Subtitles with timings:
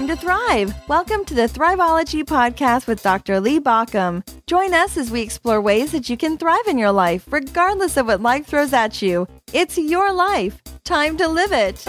[0.00, 0.74] time to thrive.
[0.88, 3.38] Welcome to the Thriveology Podcast with Dr.
[3.38, 4.26] Lee Baucom.
[4.46, 8.06] Join us as we explore ways that you can thrive in your life, regardless of
[8.06, 9.28] what life throws at you.
[9.52, 10.62] It's your life.
[10.84, 11.80] Time to live it.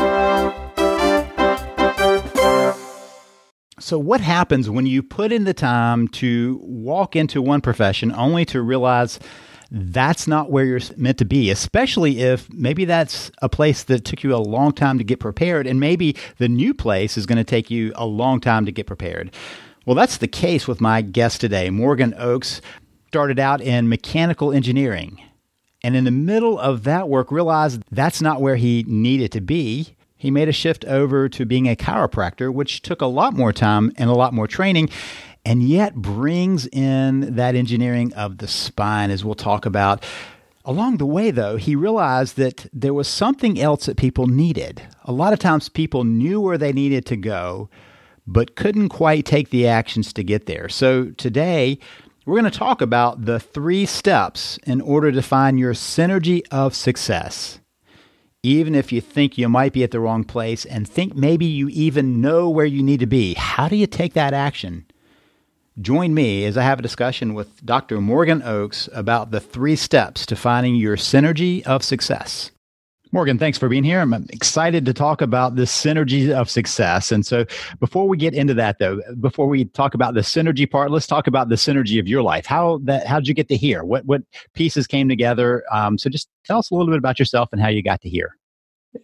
[3.80, 8.44] So, what happens when you put in the time to walk into one profession only
[8.46, 9.20] to realize
[9.72, 14.22] that's not where you're meant to be, especially if maybe that's a place that took
[14.22, 17.44] you a long time to get prepared, and maybe the new place is going to
[17.46, 19.34] take you a long time to get prepared.
[19.86, 21.70] Well, that's the case with my guest today.
[21.70, 22.62] Morgan Oakes
[23.08, 25.22] started out in mechanical engineering,
[25.84, 29.96] and in the middle of that work, realized that's not where he needed to be.
[30.18, 33.92] He made a shift over to being a chiropractor, which took a lot more time
[33.96, 34.90] and a lot more training
[35.46, 40.04] and yet brings in that engineering of the spine, as we'll talk about.
[40.64, 44.82] Along the way, though, he realized that there was something else that people needed.
[45.06, 47.70] A lot of times, people knew where they needed to go,
[48.28, 50.70] but couldn't quite take the actions to get there.
[50.70, 51.80] So, today,
[52.26, 56.76] we're going to talk about the three steps in order to find your synergy of
[56.76, 57.60] success.
[58.44, 61.70] Even if you think you might be at the wrong place and think maybe you
[61.70, 64.86] even know where you need to be, how do you take that action?
[65.82, 68.00] Join me as I have a discussion with Dr.
[68.02, 72.52] Morgan Oakes about the three steps to finding your synergy of success.
[73.14, 74.00] Morgan, thanks for being here.
[74.00, 77.12] I'm excited to talk about the synergy of success.
[77.12, 77.46] And so,
[77.80, 81.28] before we get into that, though, before we talk about the synergy part, let's talk
[81.28, 82.46] about the synergy of your life.
[82.46, 83.08] How that?
[83.08, 83.84] How did you get to here?
[83.84, 84.22] What what
[84.54, 85.64] pieces came together?
[85.72, 88.10] Um, so, just tell us a little bit about yourself and how you got to
[88.10, 88.38] here.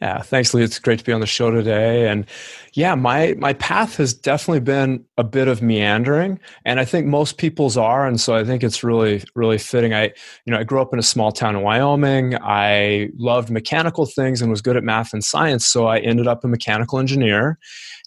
[0.01, 0.63] Yeah, thanks, Lee.
[0.63, 2.09] It's great to be on the show today.
[2.09, 2.25] And
[2.73, 7.37] yeah, my my path has definitely been a bit of meandering, and I think most
[7.37, 8.05] people's are.
[8.05, 9.93] And so I think it's really really fitting.
[9.93, 10.03] I
[10.45, 12.35] you know I grew up in a small town in Wyoming.
[12.35, 16.43] I loved mechanical things and was good at math and science, so I ended up
[16.43, 17.57] a mechanical engineer,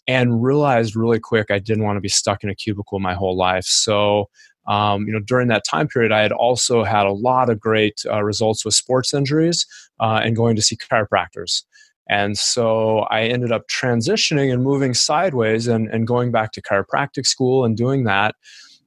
[0.06, 3.36] and realized really quick I didn't want to be stuck in a cubicle my whole
[3.36, 3.64] life.
[3.64, 4.29] So
[4.69, 8.02] um, you know, during that time period, I had also had a lot of great
[8.08, 9.67] uh, results with sports injuries
[10.00, 11.62] uh, and going to see chiropractors.
[12.08, 17.24] And so I ended up transitioning and moving sideways and, and going back to chiropractic
[17.24, 18.34] school and doing that.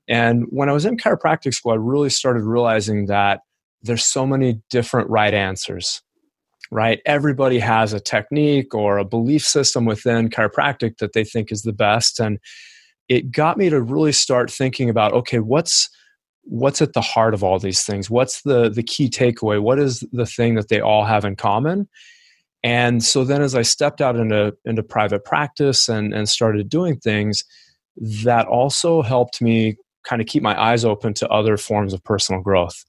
[0.09, 3.39] And when I was in chiropractic school, I really started realizing that
[3.81, 6.01] there's so many different right answers,
[6.69, 6.99] right?
[7.05, 11.73] Everybody has a technique or a belief system within chiropractic that they think is the
[11.73, 12.19] best.
[12.19, 12.39] And
[13.07, 15.89] it got me to really start thinking about okay, what's
[16.43, 18.09] what's at the heart of all these things?
[18.09, 19.61] What's the the key takeaway?
[19.61, 21.87] What is the thing that they all have in common?
[22.63, 26.97] And so then as I stepped out into, into private practice and, and started doing
[26.97, 27.43] things,
[28.23, 32.41] that also helped me kind of keep my eyes open to other forms of personal
[32.41, 32.85] growth.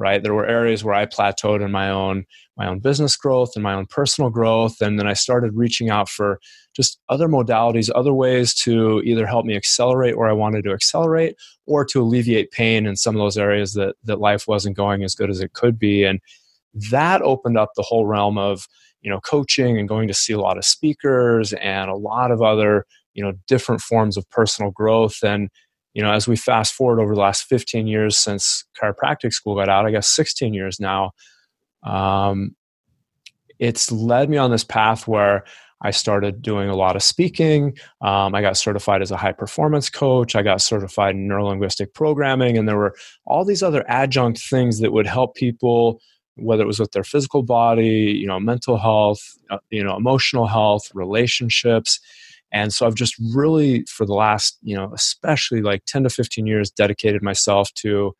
[0.00, 0.22] Right.
[0.22, 2.24] There were areas where I plateaued in my own
[2.56, 4.80] my own business growth and my own personal growth.
[4.80, 6.38] And then I started reaching out for
[6.74, 11.34] just other modalities, other ways to either help me accelerate where I wanted to accelerate
[11.66, 15.16] or to alleviate pain in some of those areas that that life wasn't going as
[15.16, 16.04] good as it could be.
[16.04, 16.20] And
[16.90, 18.68] that opened up the whole realm of
[19.00, 22.40] you know coaching and going to see a lot of speakers and a lot of
[22.40, 25.48] other you know different forms of personal growth and
[25.94, 29.68] you know as we fast forward over the last 15 years since chiropractic school got
[29.68, 31.12] out i guess 16 years now
[31.84, 32.54] um,
[33.58, 35.44] it's led me on this path where
[35.80, 37.78] I started doing a lot of speaking.
[38.00, 40.34] Um, I got certified as a high performance coach.
[40.34, 42.58] I got certified in neurolinguistic programming.
[42.58, 46.00] And there were all these other adjunct things that would help people
[46.40, 49.20] whether it was with their physical body, you know, mental health,
[49.50, 52.00] uh, you know, emotional health, relationships.
[52.52, 56.46] And so I've just really, for the last, you know, especially like 10 to 15
[56.46, 58.14] years, dedicated myself to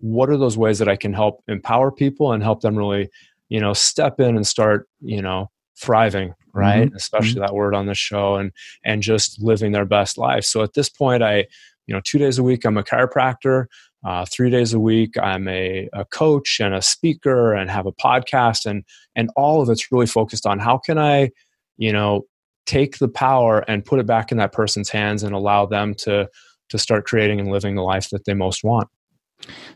[0.00, 3.08] what are those ways that I can help empower people and help them really,
[3.48, 6.88] you know, step in and start, you know, thriving, right?
[6.88, 6.96] Mm-hmm.
[6.96, 7.40] Especially mm-hmm.
[7.40, 8.52] that word on the show and
[8.84, 10.44] and just living their best life.
[10.44, 11.46] So at this point, I,
[11.86, 13.66] you know, two days a week, I'm a chiropractor.
[14.02, 17.92] Uh, three days a week, I'm a, a coach and a speaker and have a
[17.92, 21.30] podcast, and and all of it's really focused on how can I,
[21.76, 22.22] you know,
[22.66, 26.28] take the power and put it back in that person's hands and allow them to
[26.68, 28.88] to start creating and living the life that they most want.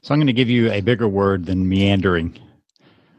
[0.03, 2.39] So I'm going to give you a bigger word than meandering.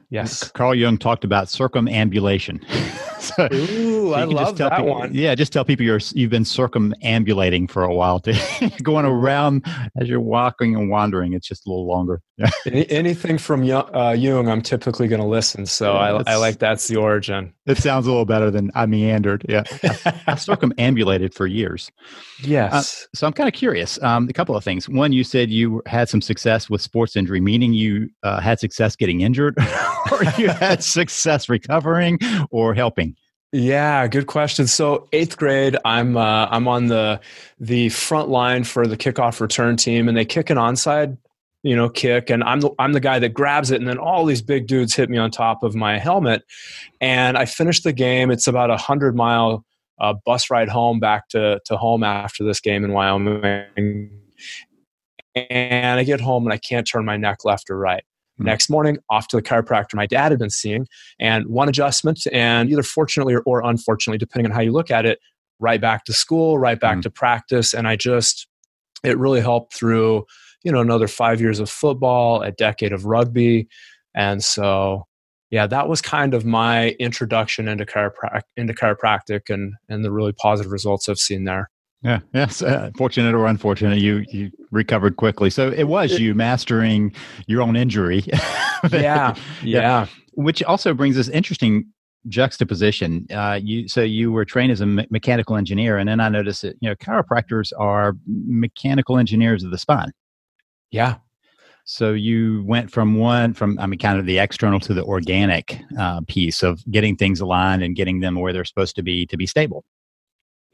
[0.09, 0.49] Yes.
[0.51, 2.65] Carl Jung talked about circumambulation.
[3.35, 5.13] so, Ooh, I love that people, one.
[5.13, 9.65] Yeah, just tell people you're you've been circumambulating for a while, to going around
[9.99, 11.33] as you're walking and wandering.
[11.33, 12.21] It's just a little longer.
[12.65, 15.65] Anything from uh, Jung, I'm typically going to listen.
[15.65, 17.53] So yeah, I, I, like that's the origin.
[17.65, 19.45] It sounds a little better than I meandered.
[19.47, 21.91] Yeah, I, I circumambulated for years.
[22.41, 22.73] Yes.
[22.73, 24.01] Uh, so I'm kind of curious.
[24.03, 24.89] Um, a couple of things.
[24.89, 28.95] One, you said you had some success with sports injury, meaning you uh, had success
[28.95, 29.57] getting injured,
[30.11, 32.19] or you had success recovering
[32.51, 33.14] or helping.
[33.57, 34.67] Yeah, good question.
[34.67, 37.21] So eighth grade, I'm uh, I'm on the
[37.57, 41.17] the front line for the kickoff return team, and they kick an onside,
[41.63, 44.25] you know, kick, and I'm the I'm the guy that grabs it, and then all
[44.25, 46.43] these big dudes hit me on top of my helmet,
[46.99, 48.29] and I finish the game.
[48.29, 49.63] It's about a hundred mile
[50.01, 54.09] uh, bus ride home back to to home after this game in Wyoming,
[55.33, 58.03] and I get home and I can't turn my neck left or right.
[58.35, 58.45] Mm-hmm.
[58.45, 60.87] Next morning, off to the chiropractor my dad had been seeing,
[61.19, 65.05] and one adjustment, and either fortunately or, or unfortunately, depending on how you look at
[65.05, 65.19] it,
[65.59, 67.01] right back to school, right back mm-hmm.
[67.01, 67.73] to practice.
[67.73, 68.47] And I just,
[69.03, 70.25] it really helped through,
[70.63, 73.69] you know, another five years of football, a decade of rugby.
[74.13, 75.07] And so,
[75.51, 80.33] yeah, that was kind of my introduction into, chiroprac- into chiropractic and, and the really
[80.33, 81.69] positive results I've seen there.
[82.05, 82.19] Yeah.
[82.35, 82.61] Yes.
[82.61, 85.49] Uh, fortunate or unfortunate, you you recovered quickly.
[85.49, 87.11] So it was you mastering
[87.47, 88.23] your own injury.
[88.27, 89.35] yeah, yeah.
[89.63, 90.07] Yeah.
[90.33, 91.87] Which also brings this interesting
[92.27, 93.25] juxtaposition.
[93.31, 96.61] Uh, you so you were trained as a me- mechanical engineer, and then I noticed
[96.61, 100.11] that you know chiropractors are mechanical engineers of the spine.
[100.91, 101.15] Yeah.
[101.85, 105.81] So you went from one from I mean kind of the external to the organic
[105.97, 109.37] uh, piece of getting things aligned and getting them where they're supposed to be to
[109.37, 109.83] be stable.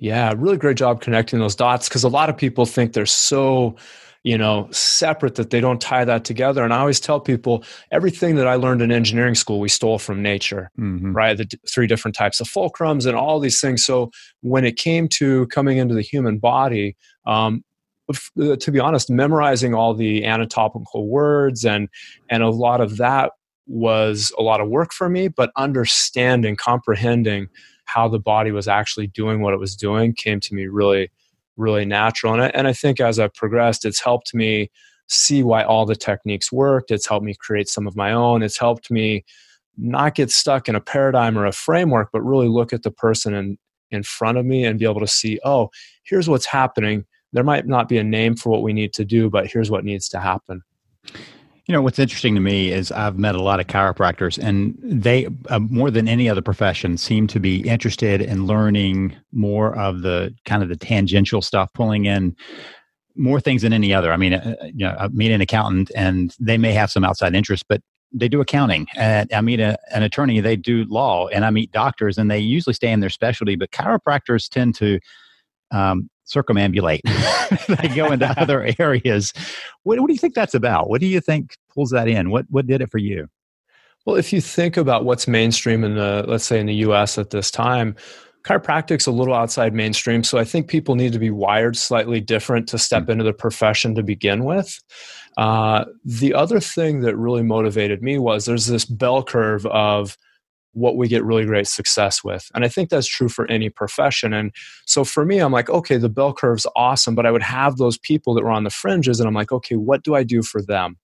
[0.01, 3.75] Yeah, really great job connecting those dots because a lot of people think they're so,
[4.24, 6.63] you know, separate that they don't tie that together.
[6.63, 10.24] And I always tell people everything that I learned in engineering school, we stole from
[10.24, 11.13] nature, mm-hmm.
[11.13, 11.38] right?
[11.38, 13.86] The d- three different types of fulcrums and all these things.
[13.86, 14.09] So
[14.42, 16.97] when it came to coming into the human body,
[17.27, 17.63] um,
[18.09, 21.89] uh, to be honest, memorizing all the anatomical words and
[22.27, 23.33] and a lot of that
[23.68, 25.27] was a lot of work for me.
[25.27, 27.50] But understanding, comprehending
[27.93, 31.11] how the body was actually doing what it was doing came to me really,
[31.57, 32.33] really natural.
[32.33, 34.71] And I, and I think as I've progressed, it's helped me
[35.07, 36.91] see why all the techniques worked.
[36.91, 38.43] It's helped me create some of my own.
[38.43, 39.25] It's helped me
[39.77, 43.33] not get stuck in a paradigm or a framework, but really look at the person
[43.33, 43.57] in,
[43.89, 45.69] in front of me and be able to see, oh,
[46.03, 47.05] here's what's happening.
[47.33, 49.83] There might not be a name for what we need to do, but here's what
[49.83, 50.61] needs to happen.
[51.67, 55.27] You know, what's interesting to me is I've met a lot of chiropractors, and they,
[55.49, 60.33] uh, more than any other profession, seem to be interested in learning more of the
[60.45, 62.35] kind of the tangential stuff, pulling in
[63.15, 64.11] more things than any other.
[64.11, 67.35] I mean, uh, you know, I meet an accountant, and they may have some outside
[67.35, 67.81] interest, but
[68.11, 68.87] they do accounting.
[68.95, 72.39] And I meet a, an attorney, they do law, and I meet doctors, and they
[72.39, 73.55] usually stay in their specialty.
[73.55, 74.99] But chiropractors tend to
[75.71, 77.01] um, circumambulate.
[77.81, 79.33] they go into other areas.
[79.83, 80.89] What, what do you think that's about?
[80.89, 82.30] What do you think pulls that in?
[82.30, 83.28] What what did it for you?
[84.06, 87.18] Well, if you think about what's mainstream in the let's say in the U.S.
[87.18, 87.95] at this time,
[88.44, 90.24] chiropractic's a little outside mainstream.
[90.24, 93.12] So I think people need to be wired slightly different to step mm-hmm.
[93.12, 94.80] into the profession to begin with.
[95.38, 100.18] Uh, the other thing that really motivated me was there's this bell curve of
[100.73, 102.50] what we get really great success with.
[102.56, 104.33] And I think that's true for any profession.
[104.33, 104.51] And
[104.85, 107.97] so for me, I'm like, okay, the bell curve's awesome, but I would have those
[107.97, 110.62] people that were on the fringes, and I'm like, okay, what do I do for
[110.62, 110.97] them?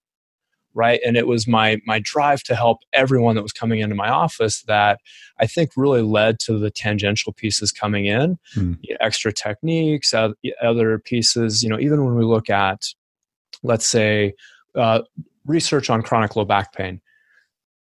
[0.74, 1.00] Right.
[1.04, 4.62] And it was my my drive to help everyone that was coming into my office
[4.64, 5.00] that
[5.40, 8.74] I think really led to the tangential pieces coming in, hmm.
[9.00, 10.14] extra techniques,
[10.62, 11.64] other pieces.
[11.64, 12.94] You know, even when we look at,
[13.64, 14.36] let's say,
[14.76, 15.02] uh,
[15.48, 17.02] research on chronic low back pain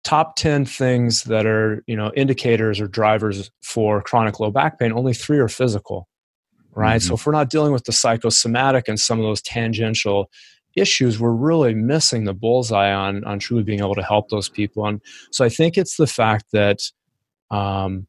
[0.04, 4.92] top 10 things that are you know indicators or drivers for chronic low back pain
[4.92, 6.08] only three are physical
[6.72, 7.08] right mm-hmm.
[7.08, 10.30] so if we're not dealing with the psychosomatic and some of those tangential
[10.76, 14.86] issues we're really missing the bullseye on on truly being able to help those people
[14.86, 16.80] and so i think it's the fact that
[17.52, 18.08] um,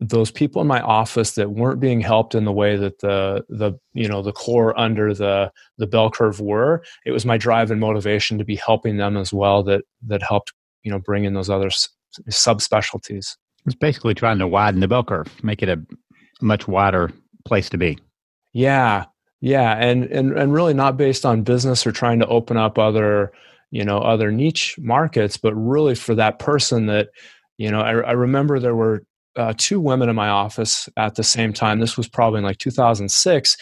[0.00, 3.72] those people in my office that weren't being helped in the way that the the
[3.92, 7.80] you know the core under the the bell curve were it was my drive and
[7.80, 10.52] motivation to be helping them as well that that helped
[10.82, 11.88] you know bring in those other s-
[12.30, 13.36] subspecialties.
[13.66, 15.80] It's basically trying to widen the bell curve, make it a
[16.40, 17.10] much wider
[17.44, 17.98] place to be.
[18.52, 19.04] Yeah,
[19.40, 23.32] yeah, and and and really not based on business or trying to open up other
[23.70, 27.08] you know other niche markets, but really for that person that
[27.58, 27.80] you know.
[27.80, 29.04] I, I remember there were
[29.36, 31.78] uh, two women in my office at the same time.
[31.78, 33.56] This was probably in like 2006.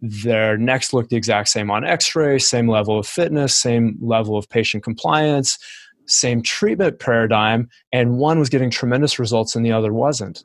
[0.00, 4.48] Their necks looked the exact same on X-ray, same level of fitness, same level of
[4.48, 5.58] patient compliance
[6.08, 10.44] same treatment paradigm, and one was getting tremendous results and the other wasn't.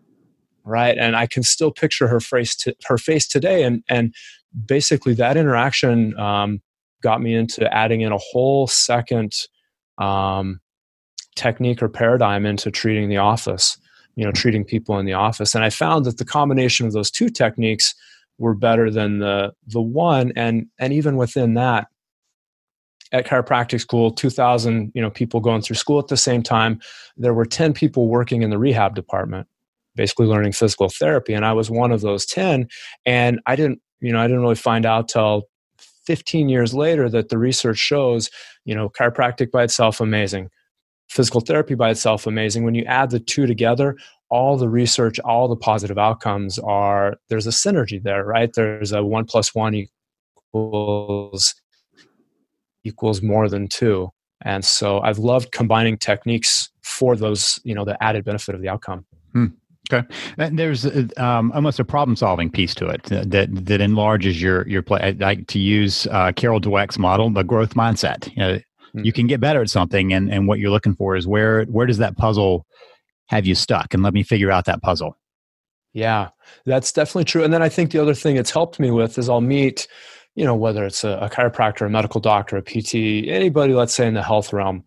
[0.65, 4.13] Right, and I can still picture her face to, her face today, and and
[4.65, 6.61] basically that interaction um,
[7.01, 9.33] got me into adding in a whole second
[9.97, 10.61] um,
[11.35, 13.77] technique or paradigm into treating the office.
[14.15, 17.11] You know, treating people in the office, and I found that the combination of those
[17.11, 17.93] two techniques
[18.37, 21.87] were better than the the one, and and even within that,
[23.13, 26.79] at chiropractic school 2000 you know people going through school at the same time.
[27.15, 29.47] There were 10 people working in the rehab department
[29.95, 32.67] basically learning physical therapy and i was one of those 10
[33.05, 35.43] and i didn't you know i didn't really find out till
[36.05, 38.29] 15 years later that the research shows
[38.65, 40.49] you know chiropractic by itself amazing.
[41.09, 42.63] Physical therapy by itself amazing.
[42.63, 43.95] When you add the two together
[44.29, 48.51] all the research all the positive outcomes are there's a synergy there right?
[48.53, 49.87] There's a one plus one
[50.53, 51.55] equals
[52.83, 54.09] equals more than two
[54.41, 58.69] and so i've loved combining techniques for those you know the added benefit of the
[58.69, 59.47] outcome hmm.
[59.91, 60.85] Okay, and there's
[61.17, 64.99] um, almost a problem-solving piece to it that that enlarges your your play.
[65.01, 68.31] I like to use uh, Carol Dweck's model, the growth mindset.
[68.31, 69.03] You, know, mm-hmm.
[69.03, 71.85] you can get better at something, and and what you're looking for is where where
[71.85, 72.65] does that puzzle
[73.27, 75.17] have you stuck, and let me figure out that puzzle.
[75.91, 76.29] Yeah,
[76.65, 77.43] that's definitely true.
[77.43, 79.87] And then I think the other thing it's helped me with is I'll meet,
[80.35, 84.07] you know, whether it's a, a chiropractor, a medical doctor, a PT, anybody, let's say
[84.07, 84.83] in the health realm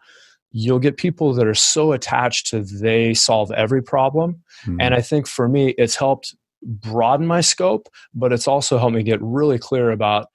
[0.53, 4.81] you'll get people that are so attached to they solve every problem mm-hmm.
[4.81, 9.03] and i think for me it's helped broaden my scope but it's also helped me
[9.03, 10.29] get really clear about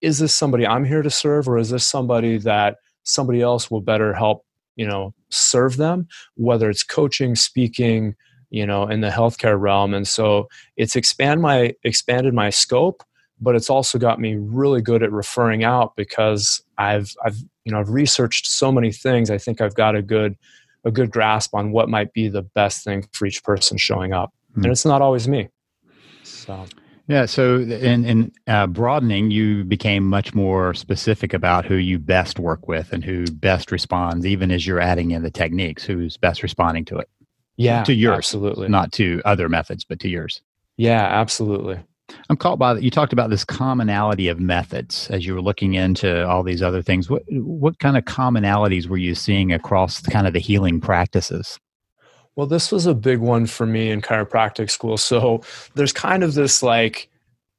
[0.00, 3.80] is this somebody i'm here to serve or is this somebody that somebody else will
[3.80, 4.44] better help
[4.74, 8.16] you know serve them whether it's coaching speaking
[8.50, 13.04] you know in the healthcare realm and so it's expand my expanded my scope
[13.40, 17.80] but it's also got me really good at referring out because I've I've you know
[17.80, 19.30] I've researched so many things.
[19.30, 20.36] I think I've got a good
[20.84, 24.32] a good grasp on what might be the best thing for each person showing up,
[24.52, 24.64] mm-hmm.
[24.64, 25.48] and it's not always me.
[26.22, 26.66] So.
[27.08, 27.24] Yeah.
[27.24, 32.68] So, in, in uh, broadening, you became much more specific about who you best work
[32.68, 36.84] with and who best responds, even as you're adding in the techniques, who's best responding
[36.84, 37.08] to it.
[37.56, 37.82] Yeah.
[37.84, 38.18] To yours.
[38.18, 38.68] Absolutely.
[38.68, 40.42] Not to other methods, but to yours.
[40.76, 41.80] Yeah, absolutely.
[42.28, 42.82] I'm caught by that.
[42.82, 46.82] You talked about this commonality of methods as you were looking into all these other
[46.82, 47.10] things.
[47.10, 51.58] What what kind of commonalities were you seeing across kind of the healing practices?
[52.36, 54.96] Well, this was a big one for me in chiropractic school.
[54.96, 55.42] So
[55.74, 57.10] there's kind of this like,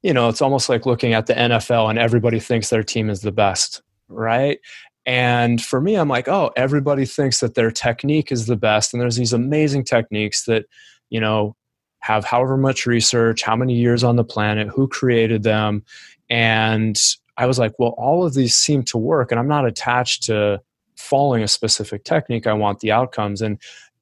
[0.04, 3.20] you know, it's almost like looking at the NFL and everybody thinks their team is
[3.20, 4.58] the best, right?
[5.06, 8.94] And for me, I'm like, oh, everybody thinks that their technique is the best.
[8.94, 10.66] And there's these amazing techniques that,
[11.10, 11.58] you know,
[12.00, 15.84] have however much research, how many years on the planet, who created them.
[16.30, 17.00] And
[17.38, 20.62] I was like, well, all of these seem to work, and I'm not attached to
[20.98, 22.48] following a specific technique.
[22.48, 23.42] I want the outcomes.
[23.42, 23.58] And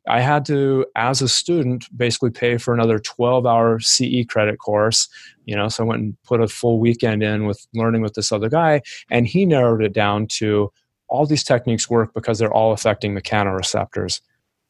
[0.07, 5.07] I had to, as a student, basically pay for another 12 hour CE credit course.
[5.45, 8.31] You know, so I went and put a full weekend in with learning with this
[8.31, 10.71] other guy, and he narrowed it down to
[11.09, 14.19] all these techniques work because they're all affecting mechanoreceptors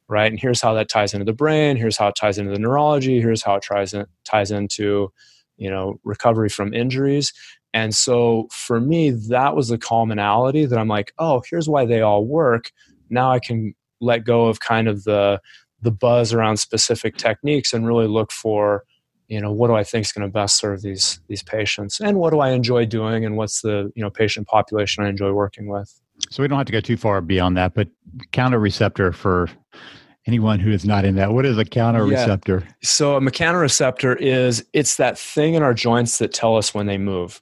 [0.10, 0.32] right?
[0.32, 1.78] And here's how that ties into the brain.
[1.78, 3.20] Here's how it ties into the neurology.
[3.22, 5.12] Here's how it ties in, ties into,
[5.58, 7.34] you know, recovery from injuries.
[7.74, 12.02] And so for me, that was the commonality that I'm like, oh, here's why they
[12.02, 12.72] all work.
[13.10, 15.42] Now I can let go of kind of the
[15.82, 18.84] the buzz around specific techniques and really look for,
[19.28, 22.18] you know, what do I think is going to best serve these these patients, and
[22.18, 25.68] what do I enjoy doing, and what's the you know patient population I enjoy working
[25.68, 26.00] with.
[26.30, 27.88] So we don't have to go too far beyond that, but
[28.32, 29.50] counter receptor for
[30.26, 31.32] anyone who is not in that.
[31.32, 32.64] What is a counter receptor?
[32.66, 32.74] Yeah.
[32.82, 36.98] So a mechanoreceptor is it's that thing in our joints that tell us when they
[36.98, 37.42] move.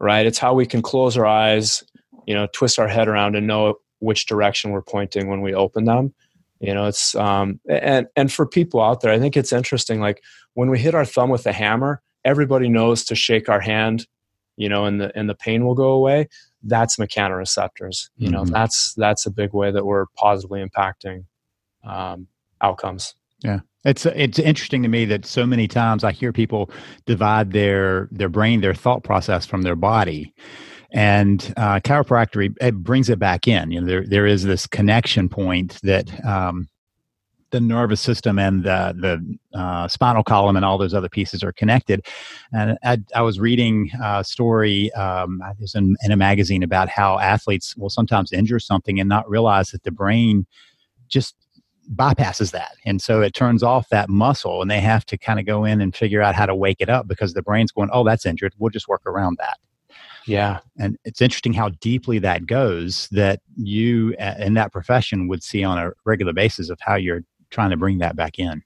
[0.00, 0.26] Right?
[0.26, 1.82] It's how we can close our eyes,
[2.26, 5.84] you know, twist our head around and know which direction we're pointing when we open
[5.84, 6.14] them.
[6.60, 10.22] You know, it's um and and for people out there, I think it's interesting like
[10.54, 14.06] when we hit our thumb with a hammer, everybody knows to shake our hand,
[14.56, 16.28] you know, and the and the pain will go away.
[16.62, 18.10] That's mechanoreceptors.
[18.16, 18.52] You know, mm-hmm.
[18.52, 21.24] that's that's a big way that we're positively impacting
[21.84, 22.26] um,
[22.60, 23.14] outcomes.
[23.40, 23.60] Yeah.
[23.84, 26.70] It's it's interesting to me that so many times I hear people
[27.06, 30.34] divide their their brain, their thought process from their body,
[30.90, 33.70] and uh, chiropractic it brings it back in.
[33.70, 36.68] You know, there there is this connection point that um,
[37.50, 38.94] the nervous system and the
[39.52, 42.04] the uh, spinal column and all those other pieces are connected.
[42.52, 46.88] And I, I was reading a story um, I was in, in a magazine about
[46.88, 50.46] how athletes will sometimes injure something and not realize that the brain
[51.08, 51.34] just
[51.94, 52.72] bypasses that.
[52.84, 55.80] And so it turns off that muscle and they have to kind of go in
[55.80, 58.54] and figure out how to wake it up because the brain's going, oh, that's injured.
[58.58, 59.58] We'll just work around that.
[60.26, 60.60] Yeah.
[60.78, 65.64] And it's interesting how deeply that goes that you uh, in that profession would see
[65.64, 68.62] on a regular basis of how you're trying to bring that back in.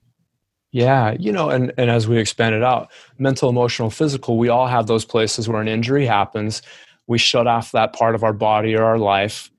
[0.71, 4.65] Yeah, you know, and, and as we expand it out, mental, emotional, physical, we all
[4.65, 6.63] have those places where an injury happens.
[7.05, 9.51] We shut off that part of our body or our life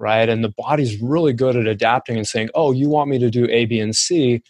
[0.00, 0.30] right?
[0.30, 3.46] And the body's really good at adapting and saying, oh, you want me to do
[3.50, 4.42] A, B, and C.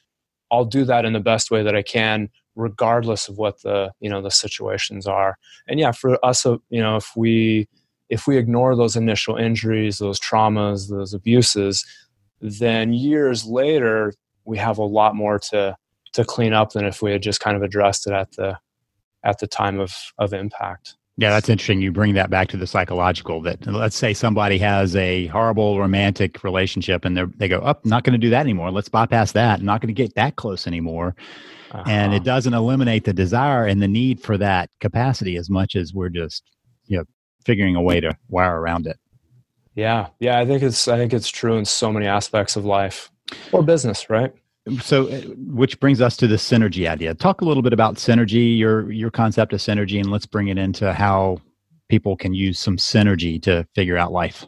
[0.50, 4.08] I'll do that in the best way that I can, regardless of what the you
[4.08, 5.36] know the situations are.
[5.68, 7.68] And yeah, for us, uh, you know, if we
[8.08, 11.84] if we ignore those initial injuries, those traumas, those abuses,
[12.40, 14.12] then years later
[14.44, 15.76] we have a lot more to
[16.12, 18.58] to clean up than if we had just kind of addressed it at the
[19.24, 20.96] at the time of of impact.
[21.16, 21.82] Yeah, that's interesting.
[21.82, 23.42] You bring that back to the psychological.
[23.42, 27.88] That let's say somebody has a horrible romantic relationship, and they they go, "Up, oh,
[27.88, 28.70] not going to do that anymore.
[28.70, 29.60] Let's bypass that.
[29.60, 31.14] I'm not going to get that close anymore."
[31.72, 31.84] Uh-huh.
[31.86, 32.24] And it uh-huh.
[32.24, 36.42] doesn't eliminate the desire and the need for that capacity as much as we're just,
[36.86, 37.04] you know,
[37.44, 38.98] figuring a way to wire around it.
[39.74, 43.10] Yeah, yeah, I think it's I think it's true in so many aspects of life.
[43.52, 44.32] Or business, right?
[44.80, 47.14] so uh, which brings us to the synergy idea.
[47.14, 50.58] Talk a little bit about synergy your your concept of synergy and let's bring it
[50.58, 51.40] into how
[51.88, 54.46] people can use some synergy to figure out life.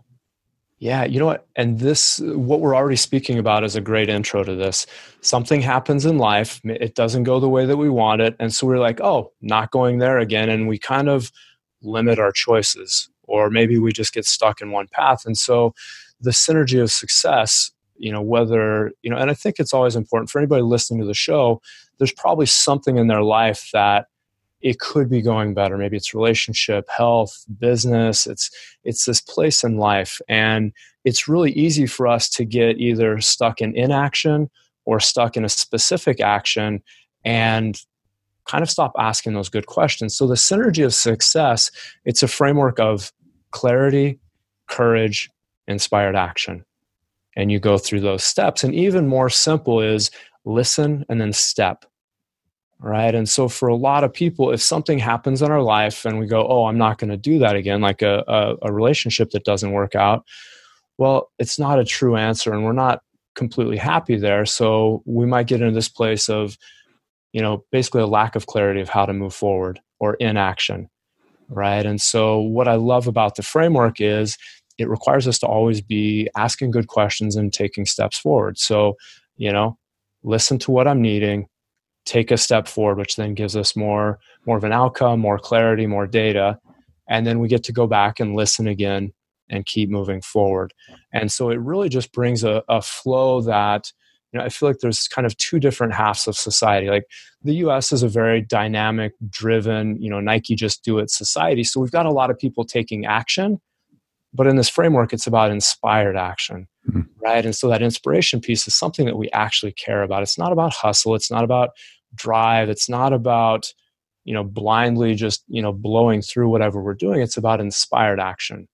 [0.79, 1.47] Yeah you know what?
[1.57, 4.87] And this what we're already speaking about is a great intro to this.
[5.23, 8.67] Something happens in life it doesn't go the way that we want it and so
[8.67, 11.33] we're like oh not going there again and we kind of
[11.81, 15.26] limit our choices or maybe we just get stuck in one path.
[15.26, 15.74] And so
[16.20, 20.30] the synergy of success you know whether you know and i think it's always important
[20.30, 21.60] for anybody listening to the show
[21.98, 24.06] there's probably something in their life that
[24.62, 25.76] it could be going better.
[25.76, 28.26] Maybe it's relationship health business.
[28.26, 28.50] It's
[28.84, 30.20] it's this place in life.
[30.28, 30.72] And
[31.04, 34.50] it's really easy for us to get either stuck in inaction
[34.84, 36.82] or stuck in a specific action
[37.24, 37.80] and
[38.46, 40.16] kind of stop asking those good questions.
[40.16, 41.70] So the synergy of success
[42.04, 43.12] it's a framework of
[43.52, 44.18] clarity
[44.68, 45.30] courage
[45.68, 46.64] inspired action
[47.37, 48.64] and you go through those steps.
[48.64, 50.11] And even more simple is
[50.44, 51.85] listen and then step.
[52.80, 53.14] Right.
[53.14, 56.26] And so for a lot of people, if something happens in our life and we
[56.26, 59.44] go, oh, I'm not going to do that again, like a, a, a relationship that
[59.44, 60.26] doesn't work out,
[60.99, 63.02] well, it's not a true answer and we're not
[63.37, 64.44] completely happy there.
[64.44, 66.59] So we might get into this place of,
[67.32, 70.90] you know, basically a lack of clarity of how to move forward or inaction.
[71.54, 71.85] Right.
[71.85, 74.38] And so what I love about the framework is
[74.78, 78.59] it requires us to always be asking good questions and taking steps forward.
[78.59, 78.97] So,
[79.37, 79.76] you know,
[80.23, 81.49] listen to what I'm needing,
[82.06, 85.86] take a step forward, which then gives us more more of an outcome, more clarity,
[85.86, 86.58] more data,
[87.08, 89.12] and then we get to go back and listen again
[89.50, 90.73] and keep moving forward.
[91.12, 93.93] And so it really just brings a, a flow that
[94.32, 96.88] you know, I feel like there's kind of two different halves of society.
[96.88, 97.04] Like
[97.42, 101.64] the US is a very dynamic, driven, you know, Nike just do it society.
[101.64, 103.60] So we've got a lot of people taking action
[104.34, 107.02] but in this framework, it's about inspired action, mm-hmm.
[107.21, 107.45] right?
[107.45, 110.23] And so that inspiration piece is something that we actually care about.
[110.23, 111.14] It's not about hustle.
[111.14, 111.71] It's not about
[112.14, 112.71] drive.
[112.71, 113.73] It's not about,
[114.25, 117.21] you know, blindly just, you know, blowing through whatever we're doing.
[117.21, 118.68] It's about inspired action.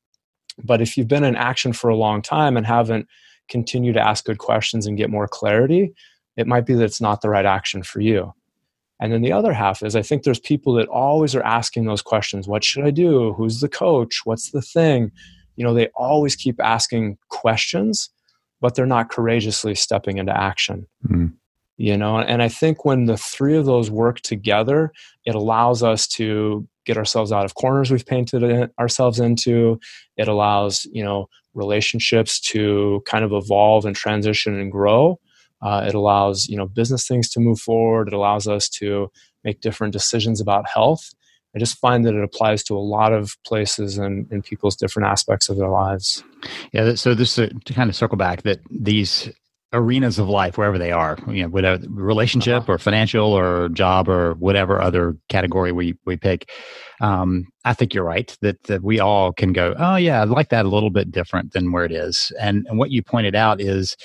[0.63, 3.07] But if you've been in action for a long time and haven't
[3.49, 5.93] continued to ask good questions and get more clarity,
[6.37, 8.33] it might be that it's not the right action for you.
[9.01, 12.03] And then the other half is I think there's people that always are asking those
[12.03, 13.33] questions What should I do?
[13.35, 14.23] Who's the coach?
[14.25, 15.13] What's the thing?
[15.59, 18.09] you know they always keep asking questions
[18.61, 21.31] but they're not courageously stepping into action mm.
[21.77, 24.91] you know and i think when the three of those work together
[25.27, 29.79] it allows us to get ourselves out of corners we've painted ourselves into
[30.17, 35.19] it allows you know relationships to kind of evolve and transition and grow
[35.61, 39.11] uh, it allows you know business things to move forward it allows us to
[39.45, 41.11] make different decisions about health
[41.55, 45.09] I just find that it applies to a lot of places and in people's different
[45.09, 46.23] aspects of their lives.
[46.73, 46.95] Yeah.
[46.95, 49.31] So this uh, to kind of circle back that these
[49.73, 52.73] arenas of life, wherever they are, you know, whatever relationship uh-huh.
[52.73, 56.51] or financial or job or whatever other category we we pick,
[57.01, 60.49] um, I think you're right that that we all can go, oh yeah, I like
[60.51, 62.33] that a little bit different than where it is.
[62.41, 63.97] And and what you pointed out is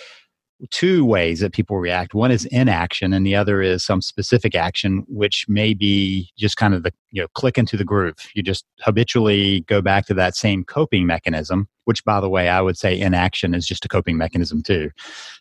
[0.71, 2.13] two ways that people react.
[2.13, 6.73] One is inaction, and the other is some specific action, which may be just kind
[6.73, 8.15] of the you know click into the groove.
[8.33, 11.67] You just habitually go back to that same coping mechanism.
[11.85, 14.89] Which, by the way, I would say inaction is just a coping mechanism too.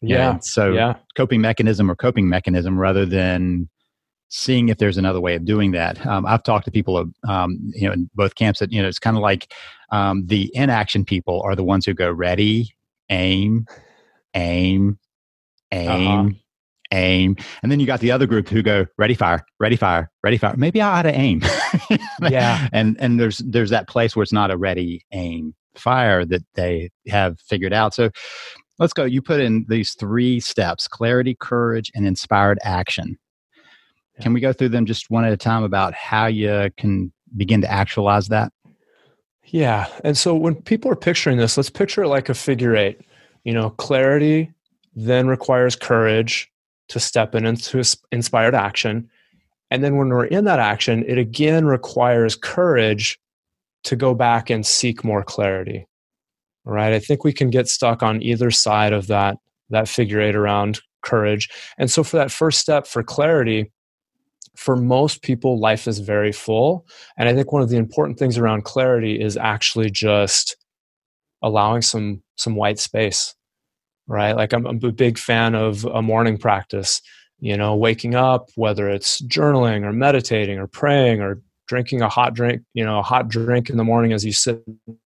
[0.00, 0.38] Yeah.
[0.40, 0.94] so yeah.
[1.16, 3.68] coping mechanism or coping mechanism rather than
[4.28, 6.04] seeing if there's another way of doing that.
[6.06, 8.98] Um, I've talked to people, um, you know, in both camps that you know it's
[8.98, 9.52] kind of like
[9.92, 12.74] um, the inaction people are the ones who go ready,
[13.10, 13.66] aim,
[14.34, 14.98] aim,
[15.72, 16.30] aim, uh-huh.
[16.92, 17.36] aim.
[17.62, 20.54] And then you got the other group who go ready fire, ready fire, ready fire.
[20.56, 21.42] Maybe I ought to aim.
[22.22, 22.68] yeah.
[22.72, 26.90] And and there's there's that place where it's not a ready aim fire that they
[27.08, 27.94] have figured out.
[27.94, 28.10] So
[28.78, 29.04] let's go.
[29.04, 33.18] You put in these three steps: clarity, courage, and inspired action.
[34.16, 34.24] Yeah.
[34.24, 37.62] Can we go through them just one at a time about how you can begin
[37.62, 38.52] to actualize that?
[39.46, 39.86] Yeah.
[40.04, 43.00] And so when people are picturing this, let's picture it like a figure eight.
[43.44, 44.52] You know, clarity,
[44.94, 46.50] then requires courage
[46.88, 49.08] to step in into inspired action.
[49.70, 53.18] And then when we're in that action, it again requires courage
[53.84, 55.86] to go back and seek more clarity.
[56.64, 56.92] Right?
[56.92, 59.38] I think we can get stuck on either side of that
[59.70, 61.48] that figure eight around courage.
[61.78, 63.72] And so for that first step for clarity,
[64.54, 66.86] for most people, life is very full.
[67.16, 70.56] And I think one of the important things around clarity is actually just
[71.42, 73.34] allowing some some white space,
[74.06, 74.32] right?
[74.32, 77.00] Like I'm, I'm a big fan of a morning practice.
[77.40, 82.34] You know, waking up, whether it's journaling or meditating or praying or drinking a hot
[82.34, 84.62] drink, you know, a hot drink in the morning as you sit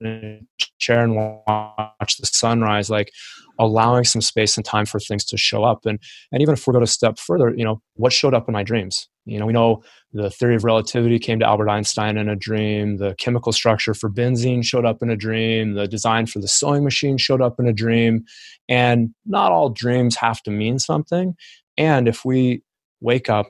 [0.02, 3.12] in a chair and watch the sunrise, like
[3.60, 5.86] allowing some space and time for things to show up.
[5.86, 6.00] And
[6.32, 8.64] and even if we go to step further, you know, what showed up in my
[8.64, 9.08] dreams?
[9.26, 9.84] You know, we know
[10.14, 12.98] the theory of relativity came to Albert Einstein in a dream.
[12.98, 15.74] The chemical structure for benzene showed up in a dream.
[15.74, 18.24] The design for the sewing machine showed up in a dream.
[18.70, 21.36] And not all dreams have to mean something.
[21.78, 22.62] And if we
[23.02, 23.50] wake up,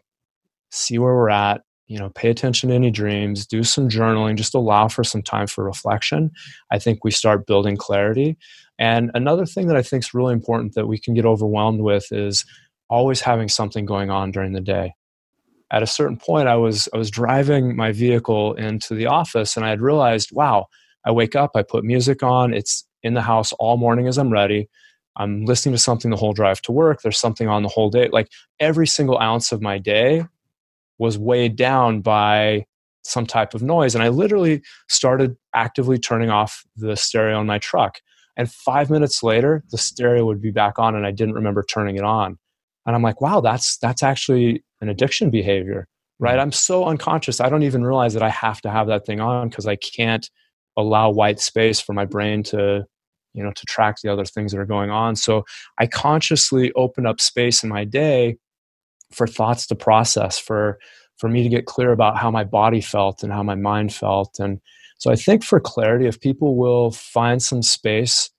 [0.71, 4.55] see where we're at, you know, pay attention to any dreams, do some journaling, just
[4.55, 6.31] allow for some time for reflection,
[6.71, 8.37] I think we start building clarity.
[8.79, 12.11] And another thing that I think is really important that we can get overwhelmed with
[12.11, 12.45] is
[12.89, 14.93] always having something going on during the day
[15.75, 19.65] at a certain point i was i was driving my vehicle into the office and
[19.65, 20.65] i had realized wow
[21.05, 24.33] i wake up i put music on it's in the house all morning as i'm
[24.33, 24.67] ready.
[25.17, 28.09] I'm listening to something the whole drive to work there's something on the whole day.
[28.11, 30.25] Like every single ounce of my day
[30.97, 32.65] was weighed down by
[33.03, 37.59] some type of noise and i literally started actively turning off the stereo in my
[37.59, 37.99] truck.
[38.35, 41.95] And 5 minutes later the stereo would be back on and i didn't remember turning
[41.95, 42.37] it on.
[42.85, 45.87] And i'm like wow that's that's actually an addiction behavior
[46.19, 46.33] right?
[46.33, 46.41] Mm-hmm.
[46.41, 49.49] i'm so unconscious i don't even realize that i have to have that thing on
[49.49, 50.29] because i can't
[50.77, 52.85] allow white space for my brain to
[53.33, 55.15] you know to track the other things that are going on.
[55.15, 55.45] So
[55.77, 58.37] i consciously open up space in my day
[59.11, 60.79] for thoughts to process for
[61.17, 64.37] for me to get clear about how my body felt and how my mind felt.
[64.39, 64.59] And
[64.97, 68.29] so i think for clarity if people will find some space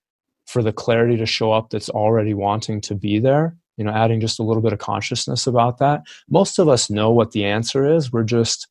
[0.46, 4.20] for the clarity to show up that's already wanting to be there you know adding
[4.20, 7.86] just a little bit of consciousness about that most of us know what the answer
[7.86, 8.68] is we're just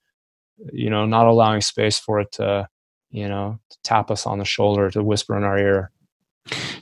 [0.72, 2.68] you know not allowing space for it to
[3.12, 5.92] you know to tap us on the shoulder to whisper in our ear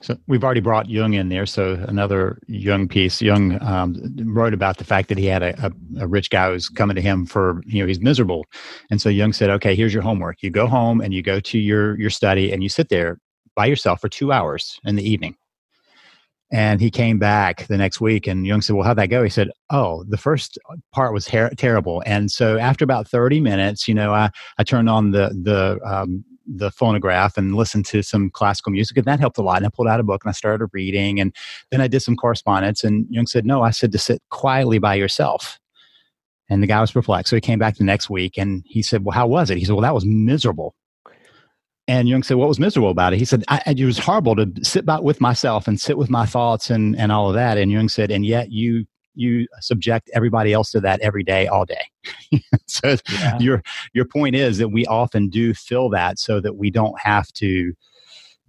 [0.02, 1.46] so we've already brought Jung in there.
[1.46, 3.22] So another Jung piece.
[3.22, 6.68] Jung um, wrote about the fact that he had a, a, a, rich guy who's
[6.68, 8.46] coming to him for you know he's miserable,
[8.92, 10.44] and so Jung said, "Okay, here's your homework.
[10.44, 13.20] You go home and you go to your your study and you sit there
[13.56, 15.36] by yourself for two hours in the evening,
[16.54, 19.30] and he came back the next week, and Jung said, "Well, how'd that go?" He
[19.30, 20.60] said, "Oh, the first
[20.94, 24.88] part was ter- terrible." And so after about thirty minutes, you know, I I turned
[24.88, 29.40] on the the um, the phonograph and listened to some classical music, and that helped
[29.40, 29.58] a lot.
[29.58, 31.36] And I pulled out a book and I started reading, and
[31.72, 32.84] then I did some correspondence.
[32.84, 35.60] And Jung said, "No," I said to sit quietly by yourself.
[36.50, 37.30] And the guy was perplexed.
[37.32, 39.58] So he came back the next week and he said, Well, how was it?
[39.58, 40.76] He said, Well, that was miserable.
[41.88, 44.86] And Jung said, "What was miserable about it?" He said, "It was horrible to sit
[44.86, 47.90] back with myself and sit with my thoughts and and all of that." And Jung
[47.90, 51.86] said, "And yet you you subject everybody else to that every day, all day."
[52.68, 53.38] so yeah.
[53.40, 57.28] your your point is that we often do feel that so that we don't have
[57.34, 57.74] to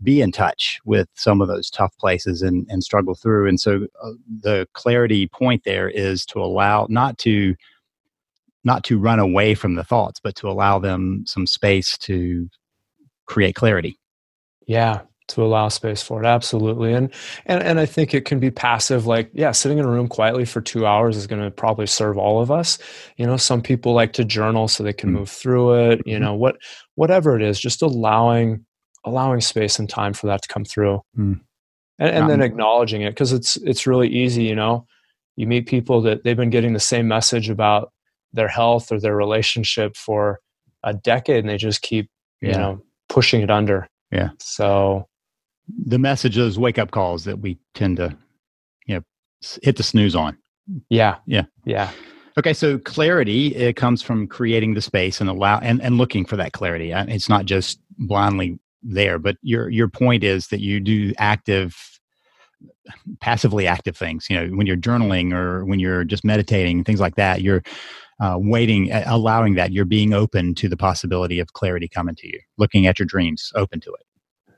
[0.02, 3.48] be in touch with some of those tough places and and struggle through.
[3.48, 7.56] And so uh, the clarity point there is to allow not to
[8.62, 12.48] not to run away from the thoughts, but to allow them some space to
[13.26, 13.98] create clarity.
[14.66, 17.12] Yeah, to allow space for it absolutely and
[17.46, 20.44] and and i think it can be passive like yeah sitting in a room quietly
[20.44, 22.78] for two hours is going to probably serve all of us
[23.16, 25.14] you know some people like to journal so they can mm.
[25.14, 26.24] move through it you mm-hmm.
[26.24, 26.56] know what
[26.96, 28.64] whatever it is just allowing
[29.04, 31.40] allowing space and time for that to come through mm.
[31.98, 34.86] and, and then acknowledging it because it's it's really easy you know
[35.36, 37.92] you meet people that they've been getting the same message about
[38.34, 40.38] their health or their relationship for
[40.82, 42.10] a decade and they just keep
[42.42, 42.48] yeah.
[42.48, 42.82] you know
[43.14, 43.86] pushing it under.
[44.10, 44.30] Yeah.
[44.40, 45.06] So
[45.68, 48.16] the message those wake up calls that we tend to,
[48.86, 49.02] you know,
[49.62, 50.36] hit the snooze on.
[50.88, 51.18] Yeah.
[51.26, 51.44] Yeah.
[51.64, 51.92] Yeah.
[52.36, 56.36] Okay, so clarity it comes from creating the space and allow and, and looking for
[56.36, 56.90] that clarity.
[56.90, 61.76] It's not just blindly there, but your your point is that you do active
[63.20, 67.14] passively active things you know when you're journaling or when you're just meditating things like
[67.16, 67.62] that you're
[68.20, 72.40] uh, waiting, allowing that you're being open to the possibility of clarity coming to you,
[72.58, 74.06] looking at your dreams, open to it.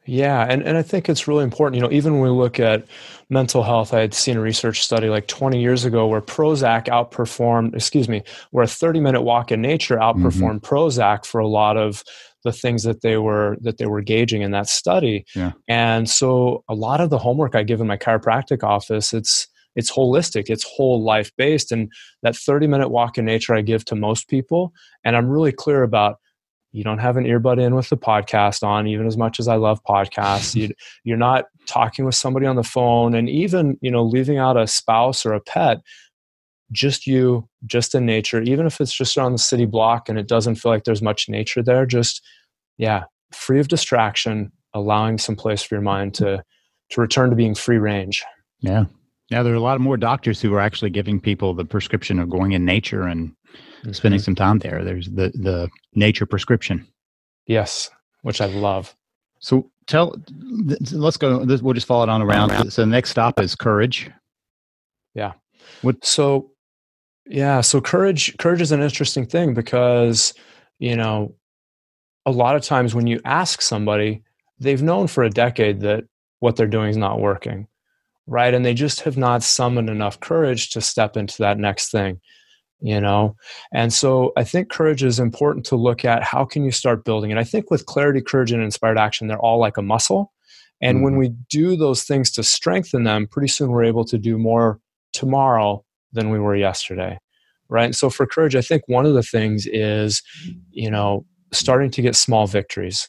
[0.09, 1.77] Yeah, and, and I think it's really important.
[1.77, 2.87] You know, even when we look at
[3.29, 7.75] mental health, I had seen a research study like 20 years ago where Prozac outperformed,
[7.75, 10.75] excuse me, where a 30 minute walk in nature outperformed mm-hmm.
[10.75, 12.05] Prozac for a lot of
[12.45, 15.27] the things that they were that they were gauging in that study.
[15.35, 15.53] Yeah.
[15.67, 19.93] And so a lot of the homework I give in my chiropractic office, it's it's
[19.93, 21.71] holistic it's whole life based.
[21.71, 24.73] And that 30 minute walk in nature i give to most people
[25.05, 26.17] and i'm really clear about
[26.73, 29.57] you don't have an earbud in with the podcast on even as much as i
[29.57, 30.55] love podcasts.
[30.61, 30.71] You,
[31.05, 34.67] you're not talking with somebody on the phone and even you know leaving out a
[34.67, 35.79] spouse or a pet
[36.73, 40.27] just you just in nature even if it's just on the city block and it
[40.27, 42.23] doesn't feel like there's much nature there just
[42.79, 46.43] yeah free of distraction allowing some place for your mind to
[46.91, 48.25] to return to being free range.
[48.61, 48.85] Yeah
[49.31, 52.19] yeah there are a lot of more doctors who are actually giving people the prescription
[52.19, 53.93] of going in nature and mm-hmm.
[53.93, 54.85] spending some time there.
[54.85, 56.87] There's the the nature prescription.
[57.47, 57.91] Yes
[58.27, 58.97] which i love.
[59.39, 60.17] So tell
[60.91, 62.73] let's go we'll just follow it on around.
[62.73, 64.11] So the next stop is courage.
[65.15, 65.35] Yeah.
[65.83, 66.51] What so
[67.25, 70.35] yeah so courage courage is an interesting thing because
[70.81, 71.37] you know
[72.25, 74.25] a lot of times when you ask somebody
[74.59, 76.03] they've known for a decade that
[76.41, 77.69] what they're doing is not working
[78.27, 78.53] right?
[78.55, 82.21] And they just have not summoned enough courage to step into that next thing
[82.81, 83.37] you know?
[83.73, 87.31] And so i think courage is important to look at how can you start building.
[87.31, 90.33] And i think with clarity courage and inspired action they're all like a muscle.
[90.83, 91.05] And mm-hmm.
[91.05, 94.79] when we do those things to strengthen them pretty soon we're able to do more
[95.13, 97.19] tomorrow than we were yesterday
[97.69, 97.95] right?
[97.95, 100.23] So for courage i think one of the things is
[100.71, 103.09] you know starting to get small victories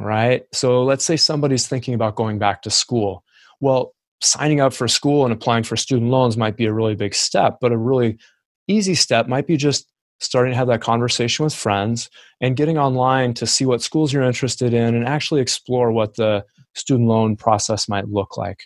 [0.00, 0.44] right?
[0.52, 3.24] So let's say somebody's thinking about going back to school.
[3.58, 7.14] Well signing up for school and applying for student loans might be a really big
[7.14, 8.18] step but a really
[8.66, 9.88] easy step might be just
[10.20, 14.22] starting to have that conversation with friends and getting online to see what schools you're
[14.22, 18.64] interested in and actually explore what the student loan process might look like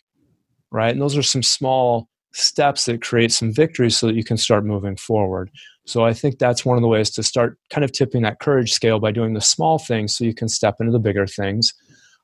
[0.73, 0.91] right?
[0.91, 4.65] And those are some small steps that create some victories so that you can start
[4.65, 5.51] moving forward.
[5.85, 8.73] So i think that's one of the ways to start kind of tipping that courage
[8.73, 11.75] scale by doing the small things so you can step into the bigger things.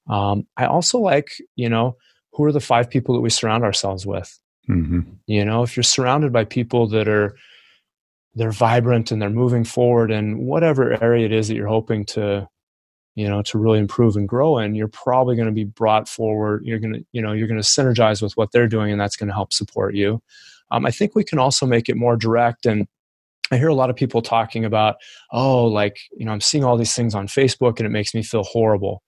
[0.08, 1.96] Um, i also like you know
[2.38, 4.38] who are the five people that we surround ourselves with?
[4.68, 5.00] Mm-hmm.
[5.26, 7.34] you know if you're surrounded by people that are
[8.34, 12.46] they're vibrant and they're moving forward in whatever area it is that you're hoping to
[13.14, 16.62] you know to really improve and grow in you're probably going to be brought forward.
[16.66, 19.16] You're going to you know you're going to synergize with what they're doing and that's
[19.16, 20.20] going to help support you.
[20.70, 22.86] Um, i think we can also make it more direct and
[23.50, 24.96] i hear a lot of people talking about
[25.32, 28.22] oh like you know i'm seeing all these things on facebook and it makes me
[28.22, 29.02] feel horrible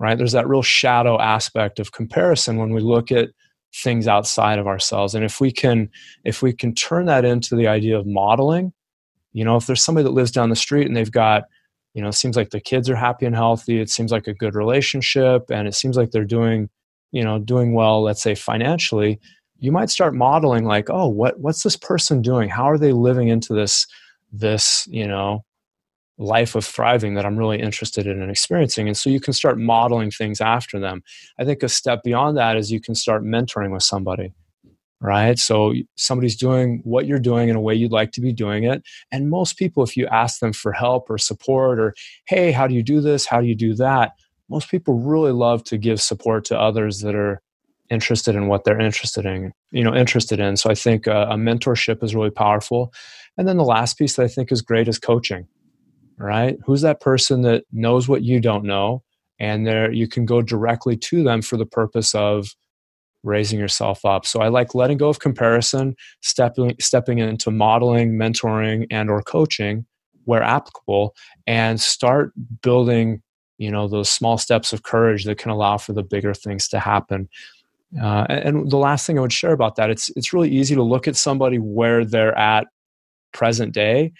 [0.00, 0.18] right?
[0.18, 3.28] There's that real shadow aspect of comparison when we look at
[3.72, 5.14] things outside of ourselves.
[5.14, 5.88] And if we can
[6.24, 8.72] if we can turn that into the idea of modeling
[9.32, 11.44] you know if there's somebody that lives down the street and they've got
[11.94, 14.34] you know it seems like the kids are happy and healthy it seems like a
[14.34, 16.68] good relationship and it seems like they're doing
[17.12, 19.20] you know doing well let's say financially
[19.58, 22.48] you might start modeling like oh what what's this person doing?
[22.48, 23.86] How are they living into this
[24.32, 25.44] this you know
[26.20, 28.86] life of thriving that I'm really interested in and experiencing.
[28.86, 31.02] And so you can start modeling things after them.
[31.38, 34.34] I think a step beyond that is you can start mentoring with somebody,
[35.00, 35.38] right?
[35.38, 38.82] So somebody's doing what you're doing in a way you'd like to be doing it.
[39.10, 41.94] And most people, if you ask them for help or support or,
[42.26, 43.24] hey, how do you do this?
[43.24, 44.12] How do you do that?
[44.50, 47.40] Most people really love to give support to others that are
[47.88, 51.34] interested in what they're interested in you know interested in so i think uh, a
[51.34, 52.94] mentorship is really powerful
[53.36, 55.48] and then the last piece that i think is great is coaching
[56.20, 56.58] right?
[56.66, 59.02] Who's that person that knows what you don't know?
[59.38, 62.54] And there you can go directly to them for the purpose of
[63.22, 64.26] raising yourself up.
[64.26, 69.86] So I like letting go of comparison, stepping stepping into modeling, mentoring, and or coaching
[70.24, 71.14] where applicable,
[71.46, 73.22] and start building,
[73.56, 76.78] you know, those small steps of courage that can allow for the bigger things to
[76.78, 77.28] happen.
[78.00, 80.82] Uh, and the last thing I would share about that, it's it's really easy to
[80.82, 82.66] look at somebody where they're at
[83.32, 84.12] present day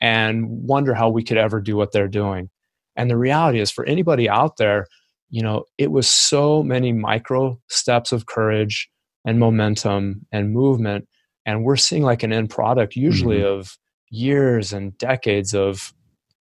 [0.00, 2.50] and wonder how we could ever do what they're doing.
[2.96, 4.86] And the reality is, for anybody out there,
[5.30, 8.90] you know, it was so many micro steps of courage
[9.24, 11.06] and momentum and movement.
[11.46, 13.60] And we're seeing like an end product, usually mm-hmm.
[13.60, 13.76] of
[14.10, 15.94] years and decades of,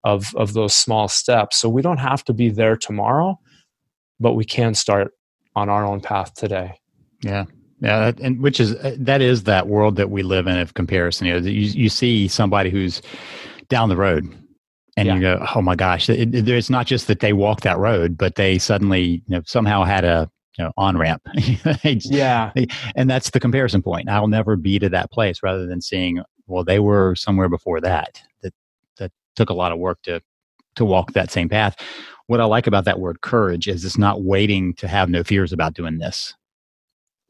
[0.04, 1.58] of, of those small steps.
[1.58, 3.40] So we don't have to be there tomorrow,
[4.20, 5.12] but we can start
[5.56, 6.80] on our own path today.
[7.24, 7.46] Yeah.
[7.82, 11.28] Yeah, and which is uh, that is that world that we live in of comparison.
[11.28, 13.02] You know, you, you see somebody who's
[13.68, 14.34] down the road,
[14.96, 15.16] and yeah.
[15.16, 18.18] you go, "Oh my gosh!" It, it, it's not just that they walked that road,
[18.18, 21.22] but they suddenly you know, somehow had a you know, on ramp.
[21.84, 22.52] yeah,
[22.96, 24.10] and that's the comparison point.
[24.10, 28.22] I'll never be to that place, rather than seeing, well, they were somewhere before that.
[28.42, 28.54] That
[28.98, 30.22] that took a lot of work to
[30.76, 31.76] to walk that same path.
[32.28, 35.54] What I like about that word courage is it's not waiting to have no fears
[35.54, 36.34] about doing this.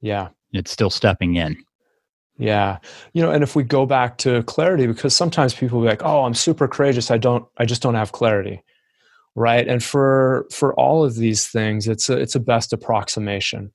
[0.01, 0.29] Yeah.
[0.53, 1.57] It's still stepping in.
[2.37, 2.79] Yeah.
[3.13, 6.23] You know, and if we go back to clarity, because sometimes people be like, oh,
[6.25, 7.11] I'm super courageous.
[7.11, 8.63] I don't, I just don't have clarity.
[9.35, 9.67] Right.
[9.67, 13.71] And for, for all of these things, it's a, it's a best approximation.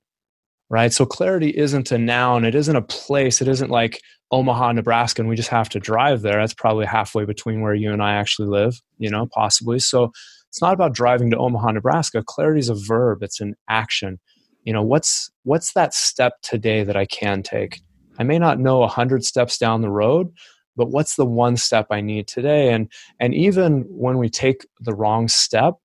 [0.71, 0.93] right?
[0.93, 5.29] So clarity isn't a noun, it isn't a place, it isn't like Omaha, Nebraska, and
[5.29, 6.39] we just have to drive there.
[6.39, 9.79] That's probably halfway between where you and I actually live, you know, possibly.
[9.79, 10.11] So
[10.49, 12.23] it's not about driving to Omaha, Nebraska.
[12.25, 14.19] Clarity is a verb, it's an action.
[14.63, 17.81] You know, what's what's that step today that I can take?
[18.19, 20.31] I may not know a hundred steps down the road,
[20.75, 22.71] but what's the one step I need today?
[22.71, 25.75] And and even when we take the wrong step,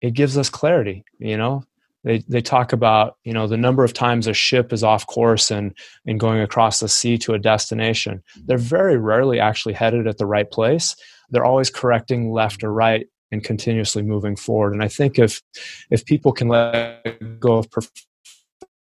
[0.00, 1.64] it gives us clarity, you know,
[2.06, 5.50] they they talk about you know the number of times a ship is off course
[5.50, 10.16] and and going across the sea to a destination they're very rarely actually headed at
[10.16, 10.96] the right place
[11.30, 15.42] they're always correcting left or right and continuously moving forward and i think if
[15.90, 17.68] if people can let go of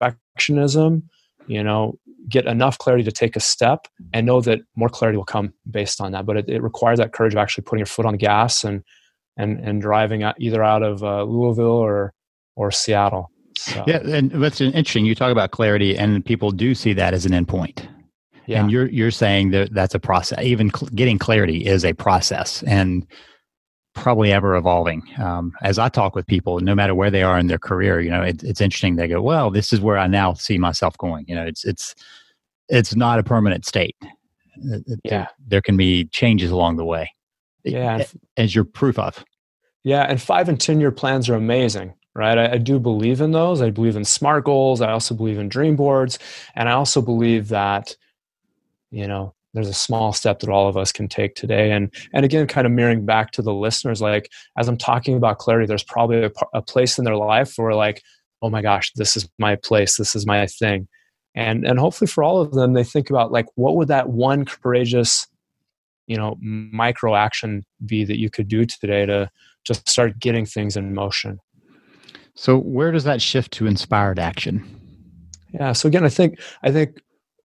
[0.04, 1.04] perfectionism
[1.48, 1.98] you know
[2.30, 6.00] get enough clarity to take a step and know that more clarity will come based
[6.00, 8.18] on that but it, it requires that courage of actually putting your foot on the
[8.18, 8.84] gas and
[9.38, 12.14] and and driving out, either out of uh, louisville or
[12.56, 13.32] or Seattle.
[13.56, 13.84] So.
[13.88, 15.06] Yeah, and that's interesting.
[15.06, 17.88] You talk about clarity, and people do see that as an endpoint.
[18.46, 18.62] Yeah.
[18.62, 20.40] And you're you're saying that that's a process.
[20.44, 23.06] Even cl- getting clarity is a process, and
[23.94, 25.04] probably ever evolving.
[25.18, 28.10] Um, as I talk with people, no matter where they are in their career, you
[28.10, 28.96] know, it, it's interesting.
[28.96, 31.96] They go, "Well, this is where I now see myself going." You know, it's it's
[32.70, 33.96] it's not a permanent state.
[34.62, 37.12] Yeah, there, there can be changes along the way.
[37.64, 38.04] Yeah,
[38.38, 39.24] as you're proof of.
[39.84, 42.38] Yeah, and five and ten year plans are amazing right?
[42.38, 43.62] I, I, do believe in those.
[43.62, 44.82] I believe in SMART goals.
[44.82, 46.20] I also believe in dream boards.
[46.56, 47.96] And I also believe that,
[48.92, 51.72] you know, there's a small step that all of us can take today.
[51.72, 55.38] And, and again, kind of mirroring back to the listeners, like as I'm talking about
[55.38, 58.02] clarity, there's probably a, a place in their life where like,
[58.42, 59.98] oh my gosh, this is my place.
[59.98, 60.88] This is my thing.
[61.36, 64.46] And, and hopefully for all of them, they think about like, what would that one
[64.46, 65.28] courageous,
[66.08, 69.30] you know, micro action be that you could do today to
[69.64, 71.40] just start getting things in motion?
[72.36, 74.80] So where does that shift to inspired action?
[75.54, 75.72] Yeah.
[75.74, 77.00] So again, I think I think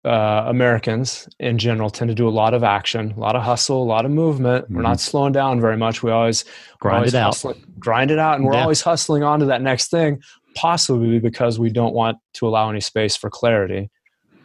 [0.05, 3.83] uh, Americans in general tend to do a lot of action, a lot of hustle,
[3.83, 4.67] a lot of movement.
[4.67, 4.77] Mm-hmm.
[4.77, 6.03] We're not slowing down very much.
[6.03, 6.45] We always
[6.79, 8.63] grind always it hustling, out, grind it out, and we're yeah.
[8.63, 10.23] always hustling on to that next thing.
[10.55, 13.91] Possibly because we don't want to allow any space for clarity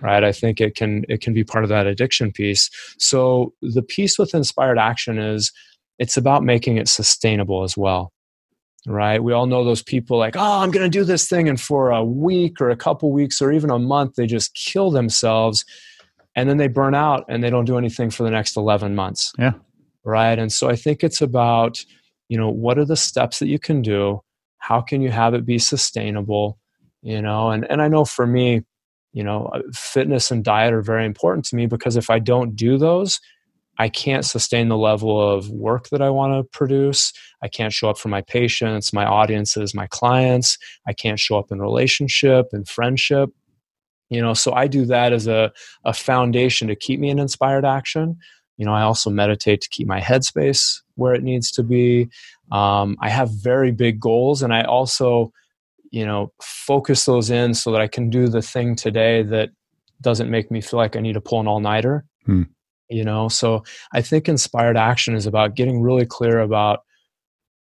[0.02, 3.82] right i think it can it can be part of that addiction piece so the
[3.82, 5.52] piece with inspired action is
[5.98, 8.14] it's about making it sustainable as well
[8.88, 9.22] right?
[9.22, 11.50] We all know those people like, oh, I'm going to do this thing.
[11.50, 14.92] And for a week or a couple weeks or even a month, they just kill
[14.92, 15.66] themselves.
[16.36, 19.34] And then they burn out and they don't do anything for the next 11 months.
[19.38, 19.54] Yeah.
[20.06, 20.40] Right.
[20.40, 21.84] And so I think it's about,
[22.30, 24.22] you know, what are the steps that you can do?
[24.60, 26.58] How can you have it be sustainable?
[27.02, 28.64] You know, and, and I know for me,
[29.12, 32.78] you know, fitness and diet are very important to me because if I don't do
[32.78, 33.20] those,
[33.80, 37.14] I can't sustain the level of work that I want to produce.
[37.42, 40.58] I can't show up for my patients, my audiences, my clients.
[40.86, 43.30] I can't show up in relationship and friendship.
[44.10, 45.54] You know, so I do that as a,
[45.86, 48.18] a foundation to keep me in inspired action.
[48.58, 52.10] You know, I also meditate to keep my headspace where it needs to be.
[52.52, 55.32] Um, I have very big goals, and I also,
[55.92, 59.52] you know, focus those in so that I can do the thing today that
[60.02, 62.04] doesn't make me feel like I need to pull an all nighter.
[62.26, 62.44] Hmm
[62.90, 63.30] you know?
[63.30, 66.82] So i think inspired action is about getting really clear about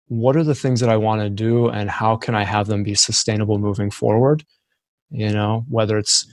[0.08, 2.84] what are the things that i want to do and how can i have them
[2.84, 4.44] be sustainable moving forward
[5.10, 5.66] you know?
[5.70, 6.26] Whether it's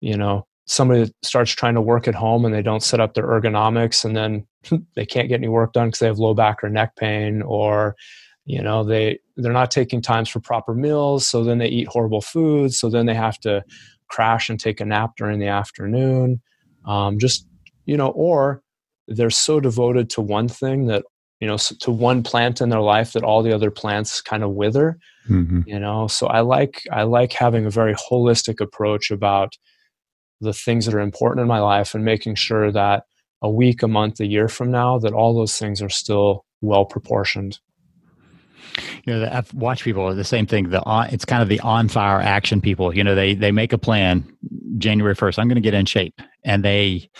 [0.00, 3.26] you know somebody starts trying to work at home and they don't set up their
[3.26, 4.46] ergonomics and then
[4.94, 7.96] they can't get any work done because they have low back or neck pain or
[8.44, 12.20] you know they they're not taking times for proper meals so then they eat horrible
[12.20, 13.62] foods so then they have to
[14.08, 16.40] crash and take a nap during the afternoon
[16.86, 17.46] um, just
[17.86, 18.62] you know, or
[19.08, 21.04] they're so devoted to one thing that
[21.40, 24.50] you know to one plant in their life that all the other plants kind of
[24.50, 25.62] wither mm-hmm.
[25.66, 29.54] you know so i like i like having a very holistic approach about
[30.40, 33.04] the things that are important in my life and making sure that
[33.42, 36.84] a week a month a year from now that all those things are still well
[36.84, 37.58] proportioned
[39.04, 41.60] you know i've watched people are the same thing the on, it's kind of the
[41.60, 44.24] on fire action people you know they they make a plan
[44.76, 47.10] january 1st i'm going to get in shape and they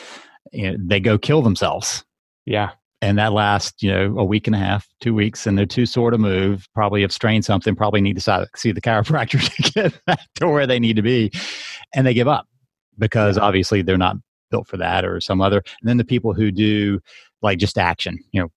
[0.53, 2.05] you know, they go kill themselves.
[2.47, 2.71] Yeah.
[3.03, 5.87] And that lasts, you know, a week and a half, two weeks, and they're too
[5.87, 10.05] sore to move, probably have strained something, probably need to see the chiropractor to get
[10.05, 11.33] back to where they need to be.
[11.95, 12.47] And they give up
[12.99, 13.43] because yeah.
[13.43, 14.17] obviously they're not
[14.51, 15.63] built for that or some other.
[15.81, 17.01] And then the people who do
[17.41, 18.49] like just action, you know,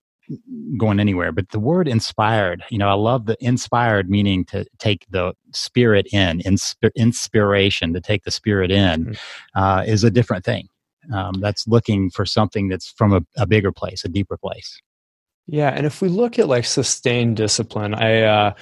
[0.78, 1.32] going anywhere.
[1.32, 6.06] But the word inspired, you know, I love the inspired meaning to take the spirit
[6.12, 9.60] in, insp- inspiration to take the spirit in mm-hmm.
[9.60, 10.68] uh, is a different thing
[11.12, 14.80] um, that's looking for something that's from a, a, bigger place, a deeper place.
[15.46, 18.54] Yeah, and if we look at like sustained discipline, I, uh,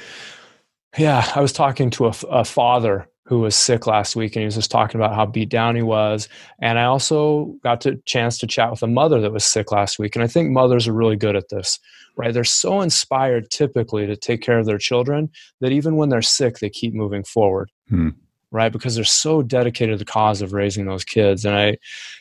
[0.99, 4.45] yeah, I was talking to a, a father who was sick last week and he
[4.45, 6.29] was just talking about how beat down he was
[6.59, 9.99] and i also got a chance to chat with a mother that was sick last
[9.99, 11.79] week and i think mothers are really good at this
[12.17, 15.31] right they're so inspired typically to take care of their children
[15.61, 18.11] that even when they're sick they keep moving forward hmm.
[18.53, 18.71] Right?
[18.73, 21.45] Because they're so dedicated to the cause of raising those kids.
[21.45, 21.77] And i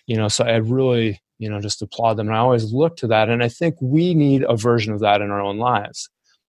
[0.07, 2.27] you know so i really you know just applaud them.
[2.27, 3.29] And i always look to that.
[3.29, 6.09] And i think we need a version of that in our own lives.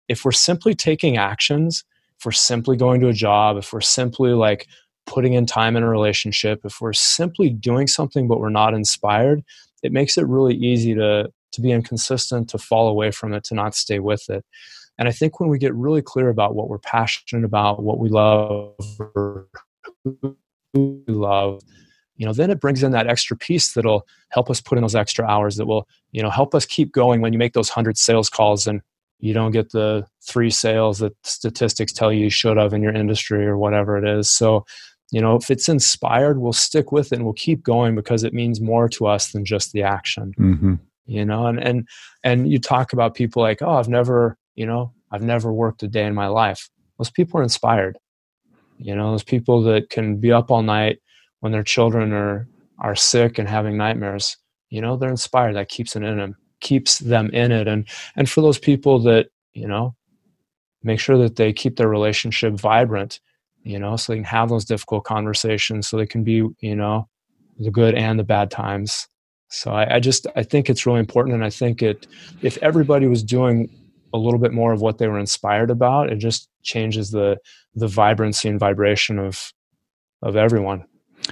[0.08, 1.84] If we're simply taking actions
[2.22, 4.68] if we're simply going to a job if we're simply like
[5.06, 9.42] putting in time in a relationship if we're simply doing something but we're not inspired
[9.82, 13.54] it makes it really easy to to be inconsistent to fall away from it to
[13.54, 14.44] not stay with it
[14.98, 18.08] and i think when we get really clear about what we're passionate about what we
[18.08, 18.74] love
[20.04, 20.36] who
[20.74, 21.60] we love
[22.16, 24.94] you know then it brings in that extra piece that'll help us put in those
[24.94, 27.96] extra hours that will you know help us keep going when you make those 100
[27.98, 28.80] sales calls and
[29.18, 32.92] you don't get the three sales that statistics tell you you should have in your
[32.92, 34.64] industry or whatever it is so
[35.10, 38.34] you know if it's inspired we'll stick with it and we'll keep going because it
[38.34, 40.74] means more to us than just the action mm-hmm.
[41.06, 41.88] you know and and
[42.24, 45.88] and you talk about people like oh i've never you know i've never worked a
[45.88, 46.68] day in my life.
[46.98, 47.98] Those people are inspired.
[48.78, 50.98] You know those people that can be up all night
[51.40, 52.48] when their children are
[52.78, 54.36] are sick and having nightmares
[54.70, 55.54] you know they're inspired.
[55.54, 57.68] That keeps it in them keeps them in it.
[57.68, 57.86] And
[58.16, 59.94] and for those people that you know
[60.82, 63.20] make sure that they keep their relationship vibrant
[63.62, 67.08] you know so they can have those difficult conversations so they can be you know
[67.58, 69.06] the good and the bad times.
[69.48, 72.06] So I, I just i think it's really important and i think it
[72.40, 73.68] if everybody was doing
[74.12, 77.36] a little bit more of what they were inspired about it just changes the
[77.74, 79.52] the vibrancy and vibration of
[80.22, 80.84] of everyone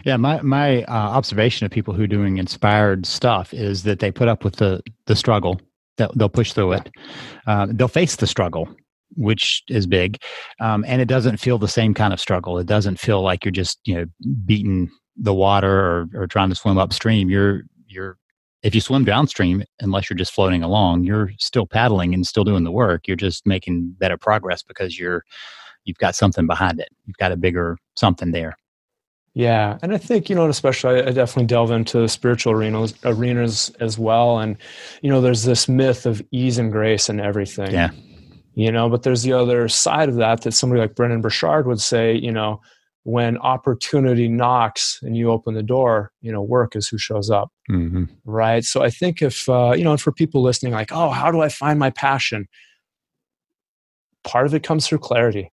[0.04, 4.10] yeah, my my uh, observation of people who are doing inspired stuff is that they
[4.10, 5.60] put up with the the struggle.
[5.96, 6.90] They'll, they'll push through it.
[7.46, 8.74] Uh, they'll face the struggle,
[9.16, 10.16] which is big,
[10.60, 12.58] um, and it doesn't feel the same kind of struggle.
[12.58, 14.06] It doesn't feel like you're just you know
[14.46, 17.28] beating the water or, or trying to swim upstream.
[17.28, 18.16] You're you're
[18.62, 22.64] if you swim downstream, unless you're just floating along, you're still paddling and still doing
[22.64, 23.08] the work.
[23.08, 25.24] You're just making better progress because you're
[25.84, 26.88] you've got something behind it.
[27.06, 28.56] You've got a bigger something there.
[29.32, 33.98] Yeah, and I think you know, especially I definitely delve into spiritual arenas, arenas as
[33.98, 34.56] well, and
[35.02, 37.72] you know, there's this myth of ease and grace and everything.
[37.72, 37.90] Yeah,
[38.54, 41.80] you know, but there's the other side of that that somebody like Brendon Burchard would
[41.80, 42.60] say, you know,
[43.04, 47.50] when opportunity knocks and you open the door, you know, work is who shows up,
[47.70, 48.04] mm-hmm.
[48.24, 48.64] right?
[48.64, 51.40] So I think if uh, you know, and for people listening, like, oh, how do
[51.40, 52.46] I find my passion?
[54.22, 55.50] Part of it comes through clarity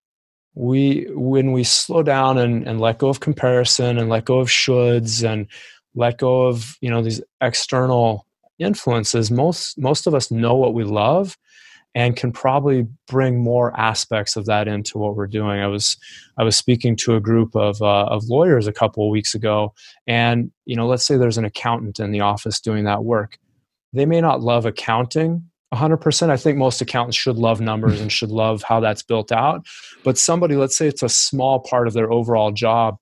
[0.58, 4.48] we when we slow down and, and let go of comparison and let go of
[4.48, 5.48] shoulds and
[5.94, 8.26] let go of you know these external
[8.58, 11.38] influences most most of us know what we love
[11.98, 15.60] and can probably bring more aspects of that into what we're doing.
[15.60, 15.98] I was
[16.38, 19.74] i was speaking to a group of uh, of lawyers a couple of weeks ago
[20.06, 23.40] and you know let's say there's an accountant in the office doing that work.
[23.94, 28.32] They may not love accounting 100% i think most accountants should love numbers and should
[28.32, 29.66] love how that's built out
[30.06, 32.98] but somebody let's say it's a small part of their overall job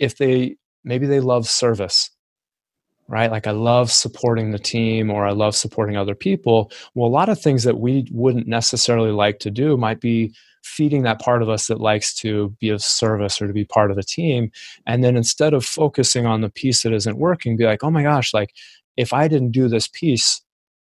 [0.00, 2.10] if they maybe they love service
[3.08, 3.30] right?
[3.30, 6.70] Like i love supporting the team or i love supporting other people.
[6.94, 11.02] Well a lot of things that we wouldn't necessarily like to do might be feeding
[11.02, 13.96] that part of us that likes to be of service or to be part of
[13.96, 14.50] the team.
[14.86, 18.02] And then instead of focusing on the piece that isn't working be like oh my
[18.02, 18.52] gosh like
[18.96, 20.42] if i didn't do this piece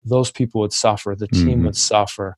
[0.04, 1.14] those people would suffer.
[1.14, 1.66] The team mm-hmm.
[1.66, 2.36] would suffer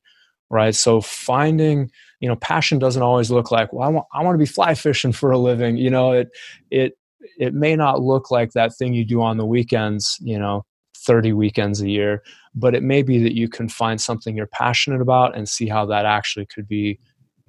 [0.51, 0.75] right?
[0.75, 4.37] So finding you know passion doesn't always look like well i want i want to
[4.37, 6.11] be fly fishing for a living you know?
[6.11, 6.29] It
[6.69, 6.97] it
[7.37, 10.65] it may not look like that thing you do on the weekends you know
[10.97, 12.21] 30 weekends a year
[12.53, 15.85] but it may be that you can find something you're passionate about and see how
[15.85, 16.99] that actually could be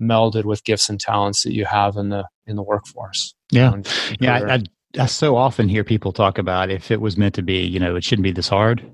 [0.02, 3.34] melded with gifts and talents that you have in the in the workforce.
[3.50, 3.74] Yeah.
[4.20, 4.62] Yeah I, I,
[4.98, 7.96] I so often hear people talk about if it was meant to be you know
[7.96, 8.84] it shouldn't be this hard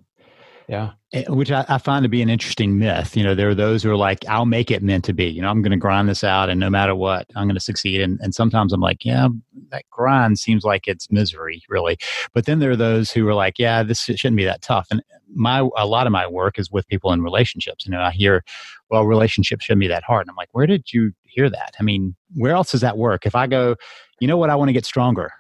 [0.68, 0.90] yeah.
[1.14, 3.16] Eh, which I, I, find to be an interesting myth.
[3.16, 5.24] You know, there are those who are like, I'll make it meant to be.
[5.24, 7.60] You know, I'm going to grind this out and no matter what, I'm going to
[7.60, 8.02] succeed.
[8.02, 9.28] And, and sometimes I'm like, yeah,
[9.70, 11.96] that grind seems like it's misery, really.
[12.34, 14.88] But then there are those who are like, yeah, this shouldn't be that tough.
[14.90, 15.02] And
[15.34, 17.86] my, a lot of my work is with people in relationships.
[17.86, 18.44] You know, I hear,
[18.90, 20.26] well, relationships shouldn't be that hard.
[20.26, 21.76] And I'm like, where did you hear that?
[21.80, 23.24] I mean, where else does that work?
[23.24, 23.76] If I go,
[24.20, 25.32] you know what, I want to get stronger.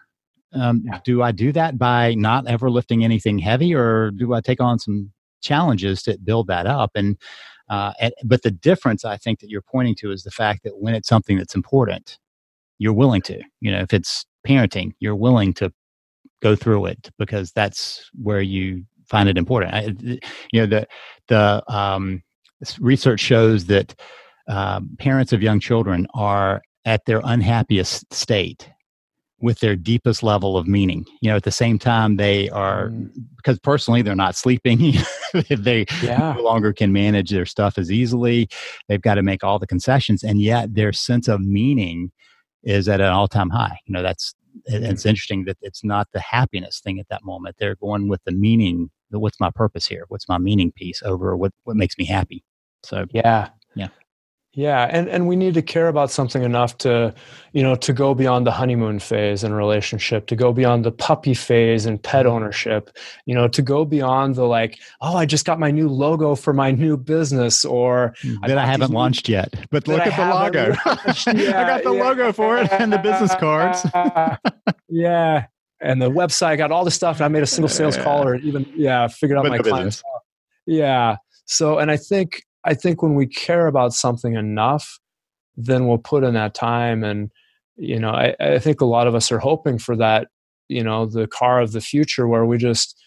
[0.54, 0.84] Um.
[1.04, 4.78] Do I do that by not ever lifting anything heavy, or do I take on
[4.78, 6.90] some challenges to build that up.
[6.94, 7.16] And,
[7.68, 7.92] uh,
[8.24, 11.08] but the difference I think that you're pointing to is the fact that when it's
[11.08, 12.18] something that's important,
[12.78, 13.40] you're willing to.
[13.60, 15.72] You know, if it's parenting, you're willing to
[16.40, 19.74] go through it because that's where you find it important.
[19.74, 20.18] I,
[20.52, 20.86] you know, the
[21.28, 22.22] the um,
[22.80, 23.94] research shows that
[24.48, 28.70] um, parents of young children are at their unhappiest state
[29.40, 31.04] with their deepest level of meaning.
[31.20, 33.10] You know, at the same time, they are, mm.
[33.36, 34.94] because personally, they're not sleeping.
[35.48, 36.34] they yeah.
[36.36, 38.48] no longer can manage their stuff as easily.
[38.88, 40.22] They've got to make all the concessions.
[40.22, 42.10] And yet their sense of meaning
[42.64, 43.78] is at an all time high.
[43.86, 44.34] You know, that's,
[44.64, 47.56] it's interesting that it's not the happiness thing at that moment.
[47.58, 48.90] They're going with the meaning.
[49.10, 50.04] What's my purpose here?
[50.08, 52.44] What's my meaning piece over what, what makes me happy?
[52.82, 53.50] So, yeah.
[53.74, 53.88] Yeah.
[54.58, 57.14] Yeah, and and we need to care about something enough to,
[57.52, 60.90] you know, to go beyond the honeymoon phase in a relationship, to go beyond the
[60.90, 62.34] puppy phase and pet mm-hmm.
[62.34, 62.90] ownership,
[63.24, 66.52] you know, to go beyond the like, oh, I just got my new logo for
[66.52, 68.16] my new business, or
[68.48, 70.74] that I, I haven't launched yet, but look at the logo.
[71.40, 73.86] yeah, I got the yeah, logo for it and the business cards.
[74.88, 75.46] yeah,
[75.80, 76.46] and the website.
[76.46, 77.18] I got all the stuff.
[77.18, 80.02] And I made a single sales call, or even yeah, figured out but my clients.
[80.66, 81.18] Yeah.
[81.44, 85.00] So, and I think I think when we care about something enough,
[85.56, 87.02] then we'll put in that time.
[87.02, 87.30] And,
[87.76, 90.28] you know, I, I think a lot of us are hoping for that,
[90.68, 93.02] you know, the car of the future where we just,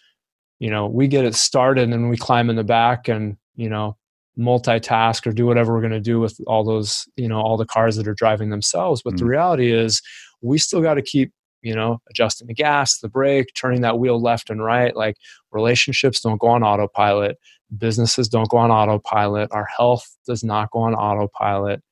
[0.58, 3.96] you know, we get it started and we climb in the back and, you know,
[4.36, 7.64] multitask or do whatever we're going to do with all those, you know, all the
[7.64, 9.00] cars that are driving themselves.
[9.00, 9.18] But mm.
[9.18, 10.02] the reality is
[10.40, 11.32] we still got to keep
[11.62, 15.16] you know adjusting the gas the brake turning that wheel left and right like
[15.52, 17.38] relationships don't go on autopilot
[17.78, 21.82] businesses don't go on autopilot our health does not go on autopilot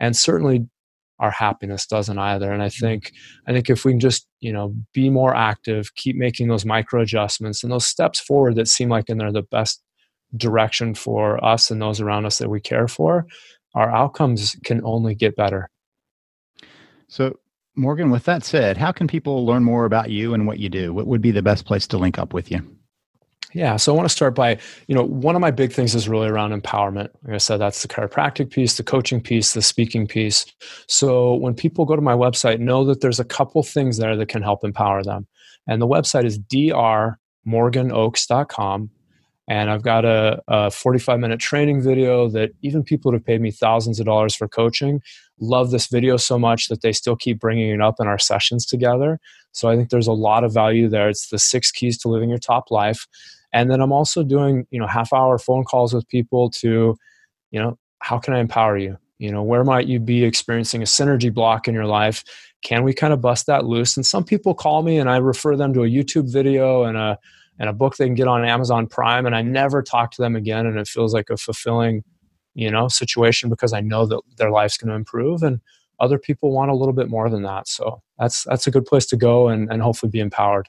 [0.00, 0.66] and certainly
[1.18, 2.52] our happiness doesn't either.
[2.52, 2.86] And i mm-hmm.
[2.86, 3.12] think
[3.46, 7.02] i think if we can just you know be more active keep making those micro
[7.02, 9.82] adjustments and those steps forward that seem like and they're the best
[10.36, 13.26] direction for us and those around us that we care for
[13.74, 15.70] our outcomes can only get better.
[17.08, 17.38] So
[17.74, 20.92] morgan with that said how can people learn more about you and what you do?
[20.92, 22.77] What would be the best place to link up with you
[23.54, 26.06] yeah, so I want to start by, you know, one of my big things is
[26.08, 27.08] really around empowerment.
[27.24, 30.44] Like I said, that's the chiropractic piece, the coaching piece, the speaking piece.
[30.86, 34.28] So when people go to my website, know that there's a couple things there that
[34.28, 35.26] can help empower them.
[35.66, 38.90] And the website is drmorganoaks.com.
[39.50, 43.50] And I've got a, a 45 minute training video that even people have paid me
[43.50, 45.00] thousands of dollars for coaching
[45.40, 48.66] love this video so much that they still keep bringing it up in our sessions
[48.66, 49.20] together.
[49.52, 51.08] So I think there's a lot of value there.
[51.08, 53.06] It's the six keys to living your top life
[53.52, 56.96] and then i'm also doing you know half hour phone calls with people to
[57.50, 58.96] you know how can i empower you?
[59.18, 62.22] You know where might you be experiencing a synergy block in your life?
[62.62, 63.96] Can we kind of bust that loose?
[63.96, 67.18] And some people call me and i refer them to a youtube video and a
[67.58, 70.36] and a book they can get on amazon prime and i never talk to them
[70.36, 72.04] again and it feels like a fulfilling
[72.54, 75.60] you know situation because i know that their life's going to improve and
[76.00, 77.68] other people want a little bit more than that.
[77.68, 80.68] So that's that's a good place to go and, and hopefully be empowered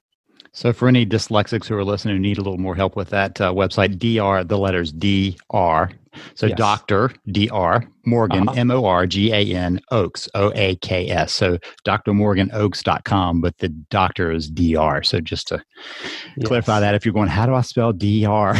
[0.51, 3.39] so, for any dyslexics who are listening who need a little more help with that
[3.39, 5.91] uh, website, DR, the letters DR.
[6.35, 6.57] So, yes.
[6.57, 7.11] Dr.
[7.31, 8.59] DR Morgan, uh-huh.
[8.59, 11.33] M O R G A N, Oaks, O A K S.
[11.33, 15.03] So, drmorganoaks.com, but the doctor is DR.
[15.03, 15.63] So, just to
[16.37, 16.47] yes.
[16.47, 18.53] clarify that, if you're going, how do I spell DR?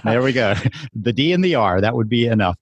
[0.04, 0.54] there we go.
[0.94, 2.58] The D and the R, that would be enough.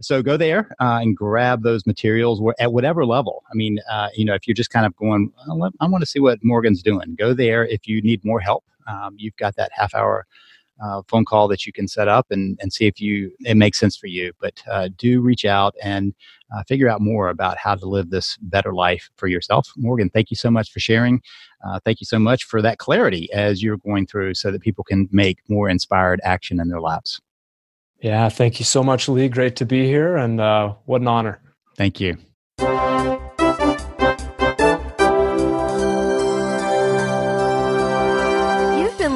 [0.00, 3.42] So, go there uh, and grab those materials at whatever level.
[3.50, 6.20] I mean, uh, you know, if you're just kind of going, I want to see
[6.20, 7.66] what Morgan's doing, go there.
[7.66, 10.26] If you need more help, um, you've got that half hour
[10.82, 13.78] uh, phone call that you can set up and, and see if you it makes
[13.78, 14.32] sense for you.
[14.40, 16.14] But uh, do reach out and
[16.54, 19.70] uh, figure out more about how to live this better life for yourself.
[19.76, 21.22] Morgan, thank you so much for sharing.
[21.64, 24.84] Uh, thank you so much for that clarity as you're going through so that people
[24.84, 27.20] can make more inspired action in their lives.
[28.00, 29.28] Yeah, thank you so much, Lee.
[29.28, 31.40] Great to be here, and uh, what an honor.
[31.76, 32.18] Thank you.